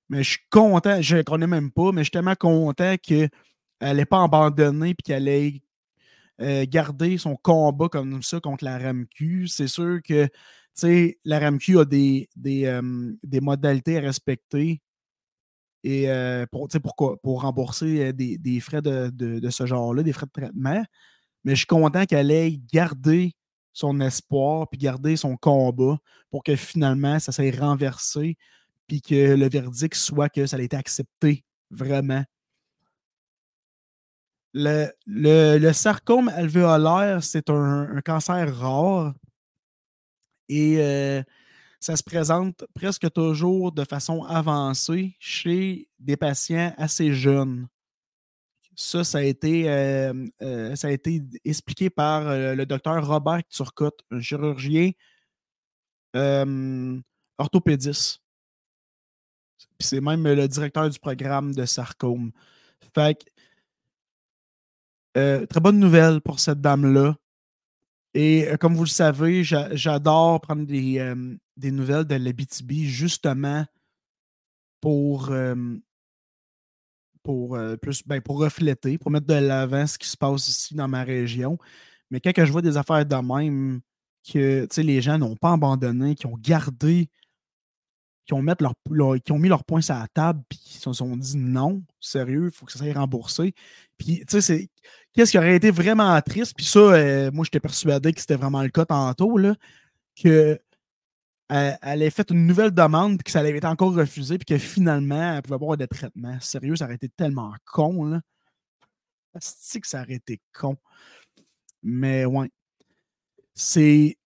Mais 0.09 0.23
je 0.23 0.31
suis 0.31 0.45
content, 0.49 1.01
je 1.01 1.15
ne 1.15 1.21
connais 1.21 1.47
même 1.47 1.71
pas, 1.71 1.93
mais 1.93 2.01
je 2.01 2.05
suis 2.05 2.11
tellement 2.11 2.35
content 2.35 2.95
qu'elle 3.01 3.29
n'ait 3.81 4.05
pas 4.05 4.23
abandonné 4.23 4.93
puis 4.93 5.03
qu'elle 5.03 5.29
ait 5.29 5.61
euh, 6.41 6.65
garder 6.67 7.17
son 7.17 7.35
combat 7.35 7.89
comme 7.89 8.21
ça 8.23 8.39
contre 8.39 8.63
la 8.63 8.77
RAMQ. 8.77 9.47
C'est 9.47 9.67
sûr 9.67 9.99
que 10.03 10.27
la 11.25 11.39
RAMQ 11.39 11.79
a 11.79 11.85
des, 11.85 12.29
des, 12.35 12.79
des, 13.23 13.41
modalités 13.41 13.97
à 13.97 14.01
respecter 14.01 14.81
et 15.83 16.09
euh, 16.09 16.45
pour, 16.51 16.67
pour, 16.67 17.19
pour 17.21 17.41
rembourser 17.41 18.07
euh, 18.07 18.13
des, 18.13 18.37
des 18.37 18.59
frais 18.59 18.81
de, 18.81 19.09
de, 19.09 19.49
ce 19.49 19.65
genre-là, 19.65 20.03
des 20.03 20.13
frais 20.13 20.25
de 20.25 20.31
traitement. 20.31 20.83
Mais 21.43 21.51
je 21.51 21.59
suis 21.59 21.65
content 21.65 22.05
qu'elle 22.05 22.31
ait 22.31 22.59
gardé 22.73 23.33
son 23.73 24.01
espoir 24.01 24.67
puis 24.69 24.79
garder 24.79 25.15
son 25.15 25.37
combat 25.37 25.97
pour 26.29 26.43
que 26.43 26.55
finalement 26.55 27.19
ça 27.19 27.31
s'est 27.31 27.51
renversé 27.51 28.35
puis 28.87 29.01
que 29.01 29.35
le 29.35 29.47
verdict 29.47 29.95
soit 29.95 30.29
que 30.29 30.45
ça 30.45 30.57
a 30.57 30.61
été 30.61 30.75
accepté 30.75 31.45
vraiment 31.69 32.23
le, 34.53 35.71
sarcome 35.73 36.29
alvéolaire, 36.29 37.23
c'est 37.23 37.49
un, 37.49 38.01
cancer 38.03 38.55
rare 38.57 39.13
et 40.49 40.77
euh, 40.79 41.21
ça 41.79 41.95
se 41.95 42.03
présente 42.03 42.65
presque 42.73 43.11
toujours 43.11 43.71
de 43.71 43.83
façon 43.83 44.23
avancée 44.23 45.15
chez 45.19 45.87
des 45.99 46.17
patients 46.17 46.73
assez 46.77 47.13
jeunes. 47.13 47.67
Ça, 48.75 49.03
ça 49.03 49.17
a 49.19 49.23
été, 49.23 49.69
euh, 49.69 50.13
euh, 50.41 50.75
expliqué 51.43 51.89
par 51.89 52.23
le 52.25 52.65
docteur 52.65 53.05
Robert 53.05 53.43
Turcotte, 53.49 53.99
un 54.11 54.21
chirurgien 54.21 54.91
orthopédiste. 57.37 58.21
c'est 59.79 60.01
même 60.01 60.27
le 60.27 60.47
directeur 60.47 60.89
du 60.89 60.99
programme 60.99 61.53
de 61.53 61.65
sarcome. 61.65 62.31
Euh, 65.17 65.45
très 65.45 65.59
bonne 65.59 65.79
nouvelle 65.79 66.21
pour 66.21 66.39
cette 66.39 66.61
dame-là. 66.61 67.15
Et 68.13 68.47
euh, 68.47 68.57
comme 68.57 68.75
vous 68.75 68.83
le 68.83 68.89
savez, 68.89 69.43
j'adore 69.43 70.39
prendre 70.41 70.65
des, 70.65 70.99
euh, 70.99 71.35
des, 71.55 71.71
nouvelles 71.71 72.05
de 72.05 72.15
l'Abitibi 72.15 72.87
justement 72.87 73.65
pour, 74.79 75.31
pour, 77.23 77.57
plus, 77.81 78.03
ben, 78.05 78.21
pour 78.21 78.39
refléter, 78.39 78.97
pour 78.97 79.11
mettre 79.11 79.25
de 79.25 79.33
l'avant 79.33 79.87
ce 79.87 79.97
qui 79.97 80.07
se 80.07 80.15
passe 80.15 80.47
ici 80.47 80.75
dans 80.75 80.87
ma 80.87 81.03
région. 81.03 81.57
Mais 82.11 82.21
quand 82.21 82.31
je 82.37 82.51
vois 82.51 82.61
des 82.61 82.77
affaires 82.77 83.05
de 83.05 83.15
même, 83.15 83.81
que 84.31 84.67
les 84.81 85.01
gens 85.01 85.17
n'ont 85.17 85.35
pas 85.35 85.53
abandonné, 85.53 86.15
qui 86.15 86.27
ont 86.27 86.37
gardé 86.37 87.09
qui 88.27 88.33
ont, 88.33 89.39
mis 89.39 89.49
leur 89.49 89.63
points 89.63 89.81
sur 89.81 89.95
la 89.95 90.07
table 90.13 90.41
puis 90.49 90.59
qui 90.59 90.77
se 90.77 90.93
sont 90.93 91.17
dit 91.17 91.37
non, 91.37 91.81
sérieux, 91.99 92.49
il 92.51 92.55
faut 92.55 92.65
que 92.65 92.71
ça 92.71 92.79
soit 92.79 92.93
remboursé. 92.93 93.53
Puis, 93.97 94.19
tu 94.19 94.25
sais, 94.29 94.41
c'est. 94.41 94.69
Qu'est-ce 95.13 95.31
qui 95.31 95.37
aurait 95.37 95.55
été 95.55 95.71
vraiment 95.71 96.19
triste? 96.21 96.53
Puis 96.55 96.65
ça, 96.65 96.79
euh, 96.79 97.31
moi, 97.31 97.45
j'étais 97.45 97.59
persuadé 97.59 98.13
que 98.13 98.19
c'était 98.19 98.35
vraiment 98.35 98.61
le 98.61 98.69
cas 98.69 98.85
tantôt, 98.85 99.37
là, 99.37 99.55
que 100.21 100.59
elle, 101.49 102.01
elle 102.01 102.11
fait 102.11 102.29
une 102.29 102.45
nouvelle 102.45 102.71
demande, 102.71 103.17
puis 103.17 103.23
que 103.23 103.31
ça 103.31 103.39
avait 103.39 103.55
été 103.55 103.67
encore 103.67 103.93
refusé, 103.95 104.37
puis 104.37 104.45
que 104.45 104.57
finalement, 104.57 105.35
elle 105.35 105.41
pouvait 105.41 105.55
avoir 105.55 105.77
des 105.77 105.87
traitements. 105.87 106.37
Sérieux, 106.41 106.75
ça 106.75 106.85
aurait 106.85 106.95
été 106.95 107.09
tellement 107.09 107.53
con, 107.65 108.03
là. 108.05 108.21
C'est 109.39 109.79
que 109.79 109.87
ça 109.87 110.01
aurait 110.01 110.15
été 110.15 110.41
con. 110.53 110.77
Mais 111.83 112.25
ouais. 112.25 112.49
C'est 113.55 114.17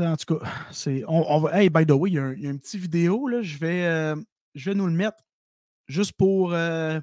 en 0.00 0.16
tout 0.16 0.38
cas, 0.38 0.46
c'est. 0.70 1.02
On, 1.06 1.48
hey, 1.48 1.70
by 1.70 1.86
the 1.86 1.92
way, 1.92 2.10
il 2.10 2.14
y, 2.14 2.18
a 2.18 2.24
un, 2.24 2.32
une 2.32 2.58
petite 2.58 2.80
vidéo, 2.80 3.28
là. 3.28 3.42
Je 3.42 3.58
vais, 3.58 3.84
euh, 3.84 4.16
je 4.54 4.70
vais 4.70 4.76
nous 4.76 4.86
le 4.86 4.92
mettre 4.92 5.18
juste 5.86 6.12
pour, 6.12 6.52
euh, 6.52 7.00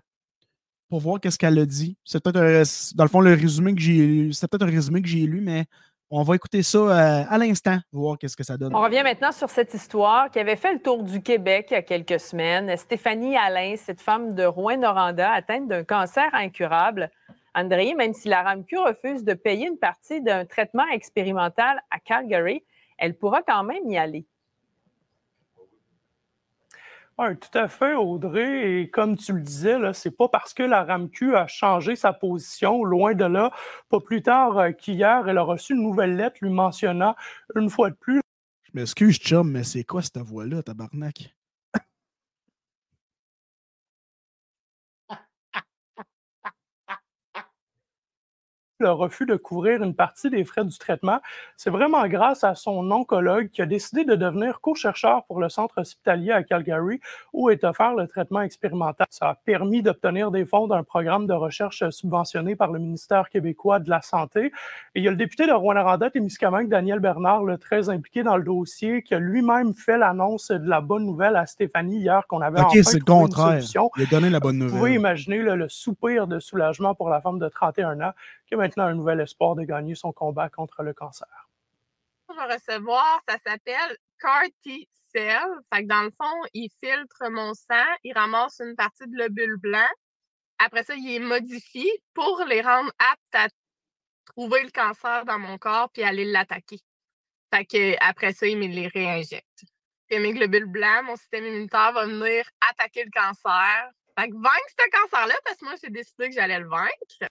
pour 0.89 0.99
voir 0.99 1.19
qu'est-ce 1.19 1.37
qu'elle 1.37 1.59
a 1.59 1.65
dit. 1.65 1.97
C'est 2.03 2.23
peut-être 2.23 2.95
dans 2.95 3.03
le 3.03 3.09
fond 3.09 3.21
le 3.21 3.33
résumé 3.33 3.73
que 3.75 3.81
j'ai 3.81 4.31
C'est 4.33 4.47
peut-être 4.47 4.67
un 4.67 4.71
résumé 4.71 5.01
que 5.01 5.07
j'ai 5.07 5.25
lu, 5.25 5.41
mais 5.41 5.65
on 6.11 6.23
va 6.23 6.35
écouter 6.35 6.63
ça 6.63 6.77
euh, 6.79 7.23
à 7.29 7.37
l'instant, 7.37 7.77
voir 7.91 8.17
qu'est-ce 8.17 8.35
que 8.35 8.43
ça 8.43 8.57
donne. 8.57 8.75
On 8.75 8.81
revient 8.81 9.03
maintenant 9.03 9.31
sur 9.31 9.49
cette 9.49 9.73
histoire 9.73 10.31
qui 10.31 10.39
avait 10.39 10.55
fait 10.55 10.73
le 10.73 10.79
tour 10.79 11.03
du 11.03 11.21
Québec 11.21 11.67
il 11.69 11.73
y 11.75 11.77
a 11.77 11.81
quelques 11.83 12.19
semaines. 12.19 12.75
Stéphanie 12.77 13.37
Alain, 13.37 13.75
cette 13.77 14.01
femme 14.01 14.33
de 14.33 14.43
Rouen-Noranda, 14.43 15.31
atteinte 15.31 15.67
d'un 15.67 15.83
cancer 15.83 16.27
incurable. 16.33 17.11
André, 17.59 17.93
même 17.95 18.13
si 18.13 18.27
la 18.27 18.43
RAMQ 18.43 18.77
refuse 18.77 19.23
de 19.23 19.33
payer 19.33 19.67
une 19.67 19.77
partie 19.77 20.21
d'un 20.21 20.45
traitement 20.45 20.87
expérimental 20.87 21.81
à 21.91 21.99
Calgary, 21.99 22.63
elle 22.97 23.17
pourra 23.17 23.41
quand 23.41 23.63
même 23.63 23.89
y 23.89 23.97
aller. 23.97 24.25
Oui, 27.17 27.37
tout 27.37 27.57
à 27.57 27.67
fait, 27.67 27.95
Audrey. 27.95 28.79
Et 28.79 28.89
comme 28.89 29.17
tu 29.17 29.33
le 29.33 29.41
disais, 29.41 29.75
ce 29.91 30.07
n'est 30.07 30.15
pas 30.15 30.29
parce 30.29 30.53
que 30.53 30.63
la 30.63 30.85
RAMQ 30.85 31.35
a 31.35 31.47
changé 31.47 31.97
sa 31.97 32.13
position, 32.13 32.85
loin 32.85 33.13
de 33.13 33.25
là. 33.25 33.51
Pas 33.89 33.99
plus 33.99 34.21
tard 34.21 34.57
euh, 34.57 34.71
qu'hier, 34.71 35.27
elle 35.27 35.37
a 35.37 35.41
reçu 35.41 35.73
une 35.73 35.83
nouvelle 35.83 36.15
lettre 36.15 36.37
lui 36.41 36.49
mentionnant 36.49 37.15
une 37.55 37.69
fois 37.69 37.89
de 37.89 37.95
plus. 37.95 38.21
Je 38.63 38.71
m'excuse, 38.73 39.17
chum, 39.17 39.51
mais 39.51 39.65
c'est 39.65 39.83
quoi 39.83 40.01
cette 40.01 40.19
voix-là, 40.19 40.63
tabarnak? 40.63 41.35
Le 48.79 48.91
refus 48.91 49.25
de 49.25 49.35
couvrir 49.35 49.83
une 49.83 49.93
partie 49.93 50.29
des 50.29 50.43
frais 50.43 50.65
du 50.65 50.77
traitement, 50.77 51.19
c'est 51.57 51.69
vraiment 51.69 52.07
grâce 52.07 52.43
à 52.43 52.55
son 52.55 52.89
oncologue 52.91 53.49
qui 53.49 53.61
a 53.61 53.65
décidé 53.65 54.05
de 54.05 54.15
devenir 54.15 54.61
co-chercheur 54.61 55.25
pour 55.25 55.39
le 55.39 55.49
centre 55.49 55.81
hospitalier 55.81 56.31
à 56.31 56.43
Calgary 56.43 56.99
où 57.33 57.49
est 57.49 57.63
offert 57.63 57.93
le 57.93 58.07
traitement 58.07 58.41
expérimental. 58.41 59.07
Ça 59.09 59.29
a 59.29 59.35
permis 59.35 59.81
d'obtenir 59.81 60.31
des 60.31 60.45
fonds 60.45 60.67
d'un 60.67 60.83
programme 60.83 61.27
de 61.27 61.33
recherche 61.33 61.87
subventionné 61.89 62.55
par 62.55 62.71
le 62.71 62.79
ministère 62.79 63.29
québécois 63.29 63.79
de 63.79 63.89
la 63.89 64.01
Santé. 64.01 64.51
Et 64.95 64.99
il 64.99 65.03
y 65.03 65.07
a 65.07 65.11
le 65.11 65.17
député 65.17 65.45
de 65.45 65.51
Rwanda 65.51 66.09
Témiscamingue, 66.09 66.69
Daniel 66.69 66.99
Bernard, 66.99 67.43
le 67.43 67.57
très 67.57 67.89
impliqué 67.89 68.23
dans 68.23 68.37
le 68.37 68.43
dossier, 68.43 69.03
qui 69.03 69.13
a 69.13 69.19
lui-même 69.19 69.73
fait 69.73 69.97
l'annonce 69.97 70.51
de 70.51 70.67
la 70.67 70.81
bonne 70.81 71.05
nouvelle 71.05 71.35
à 71.35 71.45
Stéphanie 71.45 71.97
hier 71.97 72.25
qu'on 72.27 72.41
avait 72.41 72.59
okay, 72.61 72.79
enfin 72.79 72.89
c'est 72.91 72.99
le 72.99 73.05
contraire. 73.05 73.61
Il 73.97 74.03
a 74.03 74.05
donné 74.05 74.29
la 74.29 74.39
bonne 74.39 74.57
nouvelle. 74.57 74.71
Vous 74.71 74.77
pouvez 74.77 74.93
imaginer 74.93 75.37
le 75.37 75.67
soupir 75.69 76.27
de 76.27 76.39
soulagement 76.39 76.95
pour 76.95 77.09
la 77.09 77.21
femme 77.21 77.39
de 77.39 77.47
31 77.47 77.99
ans 78.01 78.13
qui 78.49 78.55
maintenant 78.55 78.85
un 78.85 78.95
nouvel 78.95 79.21
espoir 79.21 79.55
de 79.55 79.63
gagner 79.63 79.93
son 79.93 80.11
combat 80.11 80.49
contre 80.49 80.81
le 80.81 80.93
cancer. 80.93 81.27
Je 82.29 82.35
vais 82.35 82.53
recevoir, 82.53 83.21
ça 83.27 83.37
s'appelle 83.45 83.97
CAR 84.19 84.43
T-Cell. 84.63 85.47
Fait 85.71 85.83
que 85.83 85.87
dans 85.87 86.01
le 86.01 86.11
fond, 86.11 86.47
il 86.53 86.69
filtre 86.83 87.29
mon 87.29 87.53
sang, 87.53 87.85
il 88.03 88.13
ramasse 88.13 88.59
une 88.59 88.75
partie 88.75 89.07
de 89.07 89.17
l'obule 89.17 89.57
blanc. 89.57 89.87
Après 90.57 90.83
ça, 90.83 90.95
il 90.95 91.15
est 91.15 91.19
modifié 91.19 91.87
pour 92.13 92.43
les 92.47 92.61
rendre 92.61 92.91
aptes 92.99 93.35
à 93.35 93.47
trouver 94.25 94.63
le 94.63 94.71
cancer 94.71 95.25
dans 95.25 95.39
mon 95.39 95.57
corps 95.57 95.89
puis 95.91 96.03
aller 96.03 96.25
l'attaquer. 96.25 96.79
Après 97.51 98.33
ça, 98.33 98.47
il 98.47 98.57
me 98.57 98.67
les 98.67 98.87
réinjecte. 98.87 99.63
Puis 100.07 100.19
mes 100.19 100.33
globules 100.33 100.65
blancs, 100.65 101.05
mon 101.05 101.15
système 101.15 101.45
immunitaire 101.45 101.93
va 101.93 102.05
venir 102.05 102.45
attaquer 102.69 103.05
le 103.05 103.11
cancer. 103.11 103.91
Fait 104.19 104.27
que 104.27 104.33
vaincre 104.33 104.69
ce 104.77 104.89
cancer-là, 104.89 105.35
parce 105.45 105.57
que 105.57 105.65
moi, 105.65 105.75
j'ai 105.81 105.89
décidé 105.89 106.29
que 106.29 106.35
j'allais 106.35 106.59
le 106.59 106.67
vaincre. 106.67 107.29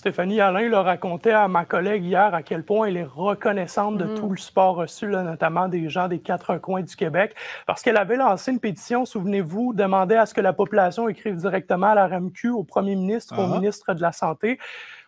Stéphanie 0.00 0.40
Alain 0.40 0.66
le 0.66 0.78
racontait 0.78 1.32
à 1.32 1.46
ma 1.46 1.66
collègue 1.66 2.02
hier 2.02 2.32
à 2.32 2.42
quel 2.42 2.64
point 2.64 2.86
elle 2.86 2.96
est 2.96 3.04
reconnaissante 3.04 3.98
de 3.98 4.06
mm-hmm. 4.06 4.14
tout 4.14 4.30
le 4.30 4.38
support 4.38 4.76
reçu, 4.76 5.08
notamment 5.08 5.68
des 5.68 5.90
gens 5.90 6.08
des 6.08 6.20
quatre 6.20 6.56
coins 6.56 6.80
du 6.80 6.96
Québec, 6.96 7.34
parce 7.66 7.82
qu'elle 7.82 7.98
avait 7.98 8.16
lancé 8.16 8.50
une 8.50 8.60
pétition, 8.60 9.04
souvenez-vous, 9.04 9.74
demandait 9.74 10.16
à 10.16 10.24
ce 10.24 10.32
que 10.32 10.40
la 10.40 10.54
population 10.54 11.06
écrive 11.10 11.36
directement 11.36 11.88
à 11.88 11.94
la 11.94 12.06
RMQ, 12.06 12.48
au 12.48 12.64
premier 12.64 12.96
ministre, 12.96 13.38
au 13.38 13.42
uh-huh. 13.42 13.60
ministre 13.60 13.92
de 13.92 14.00
la 14.00 14.12
Santé. 14.12 14.58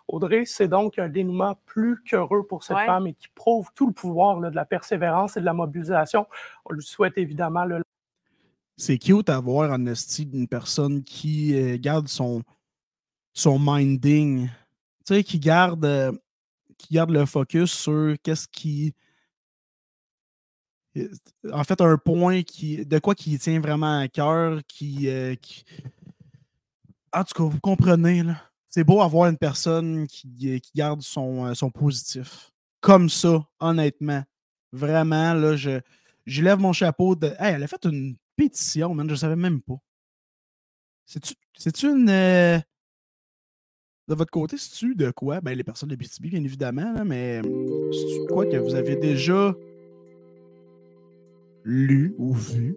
Audrey, 0.08 0.44
c'est 0.44 0.68
donc 0.68 0.98
un 0.98 1.08
dénouement 1.08 1.56
plus 1.64 2.02
qu'heureux 2.02 2.46
pour 2.46 2.62
cette 2.62 2.76
femme 2.76 3.06
et 3.06 3.14
qui 3.14 3.28
prouve 3.34 3.70
tout 3.74 3.86
le 3.86 3.94
pouvoir 3.94 4.40
de 4.42 4.54
la 4.54 4.66
persévérance 4.66 5.38
et 5.38 5.40
de 5.40 5.46
la 5.46 5.54
mobilisation. 5.54 6.26
On 6.66 6.74
lui 6.74 6.84
souhaite 6.84 7.16
évidemment 7.16 7.64
le. 7.64 7.82
C'est 8.76 8.98
cute 8.98 9.28
d'avoir 9.28 9.70
en 9.70 9.86
esti 9.86 10.28
une 10.30 10.48
personne 10.48 11.02
qui 11.02 11.58
euh, 11.58 11.78
garde 11.80 12.08
son, 12.08 12.42
son 13.32 13.58
minding 13.58 14.50
tu 15.04 15.14
sais, 15.14 15.24
qui 15.24 15.38
garde, 15.38 15.84
euh, 15.84 16.12
qui 16.78 16.94
garde 16.94 17.10
le 17.10 17.26
focus 17.26 17.72
sur 17.72 18.16
qu'est-ce 18.22 18.48
qui. 18.48 18.94
Euh, 20.96 21.08
en 21.52 21.64
fait, 21.64 21.80
un 21.80 21.96
point 21.96 22.42
qui, 22.42 22.84
de 22.84 22.98
quoi 22.98 23.14
qui 23.14 23.38
tient 23.38 23.60
vraiment 23.60 24.00
à 24.00 24.08
cœur, 24.08 24.60
qui, 24.66 25.08
euh. 25.08 25.34
En 27.12 27.24
tout 27.24 27.34
cas, 27.34 27.44
vous 27.44 27.60
comprenez, 27.60 28.22
là. 28.22 28.40
C'est 28.68 28.84
beau 28.84 29.02
avoir 29.02 29.28
une 29.28 29.36
personne 29.36 30.06
qui, 30.06 30.60
qui 30.60 30.70
garde 30.74 31.02
son, 31.02 31.54
son 31.54 31.70
positif. 31.70 32.52
Comme 32.80 33.10
ça, 33.10 33.46
honnêtement. 33.60 34.24
Vraiment, 34.72 35.34
là, 35.34 35.56
je, 35.56 35.80
je 36.24 36.42
lève 36.42 36.58
mon 36.58 36.72
chapeau 36.72 37.14
de. 37.14 37.26
Hey, 37.38 37.54
elle 37.54 37.62
a 37.62 37.68
fait 37.68 37.84
une 37.84 38.16
pétition, 38.34 38.94
man, 38.94 39.06
je 39.06 39.12
ne 39.12 39.16
savais 39.16 39.36
même 39.36 39.60
pas. 39.60 39.76
C'est-tu 41.04 41.86
une 41.86 42.62
de 44.08 44.14
votre 44.14 44.30
côté, 44.30 44.56
c'est-tu 44.56 44.94
de 44.94 45.10
quoi? 45.10 45.40
Ben, 45.40 45.56
les 45.56 45.64
personnes 45.64 45.88
de 45.88 45.96
BTB, 45.96 46.26
bien 46.26 46.42
évidemment, 46.42 47.04
mais 47.04 47.40
c'est-tu 47.92 48.26
quoi 48.28 48.46
que 48.46 48.56
vous 48.56 48.74
avez 48.74 48.96
déjà 48.96 49.54
lu 51.64 52.14
ou 52.18 52.34
vu? 52.34 52.76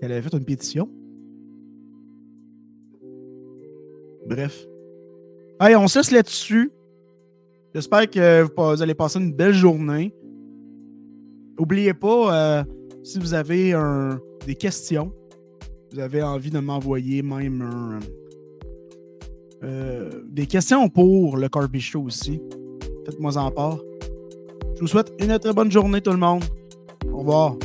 Qu'elle 0.00 0.12
avait 0.12 0.22
fait 0.22 0.36
une 0.36 0.44
pétition? 0.44 0.90
Bref. 4.26 4.66
Allez, 5.60 5.76
on 5.76 5.86
se 5.86 6.12
là-dessus. 6.12 6.72
J'espère 7.74 8.10
que 8.10 8.42
vous 8.42 8.82
allez 8.82 8.94
passer 8.94 9.20
une 9.20 9.32
belle 9.32 9.54
journée. 9.54 10.14
N'oubliez 11.58 11.94
pas, 11.94 12.58
euh, 12.58 12.64
si 13.04 13.20
vous 13.20 13.34
avez 13.34 13.72
des 14.46 14.56
questions, 14.56 15.12
vous 15.92 16.00
avez 16.00 16.22
envie 16.22 16.50
de 16.50 16.58
m'envoyer 16.58 17.22
même 17.22 17.62
un 17.62 18.00
euh, 19.64 20.10
des 20.28 20.46
questions 20.46 20.88
pour 20.88 21.36
le 21.36 21.48
Carby 21.48 21.80
Show 21.80 22.02
aussi. 22.02 22.40
Faites-moi 23.06 23.36
en 23.36 23.50
part. 23.50 23.78
Je 24.74 24.80
vous 24.80 24.86
souhaite 24.86 25.12
une 25.18 25.38
très 25.38 25.52
bonne 25.52 25.70
journée, 25.70 26.00
tout 26.00 26.10
le 26.10 26.18
monde. 26.18 26.44
Au 27.10 27.18
revoir. 27.18 27.56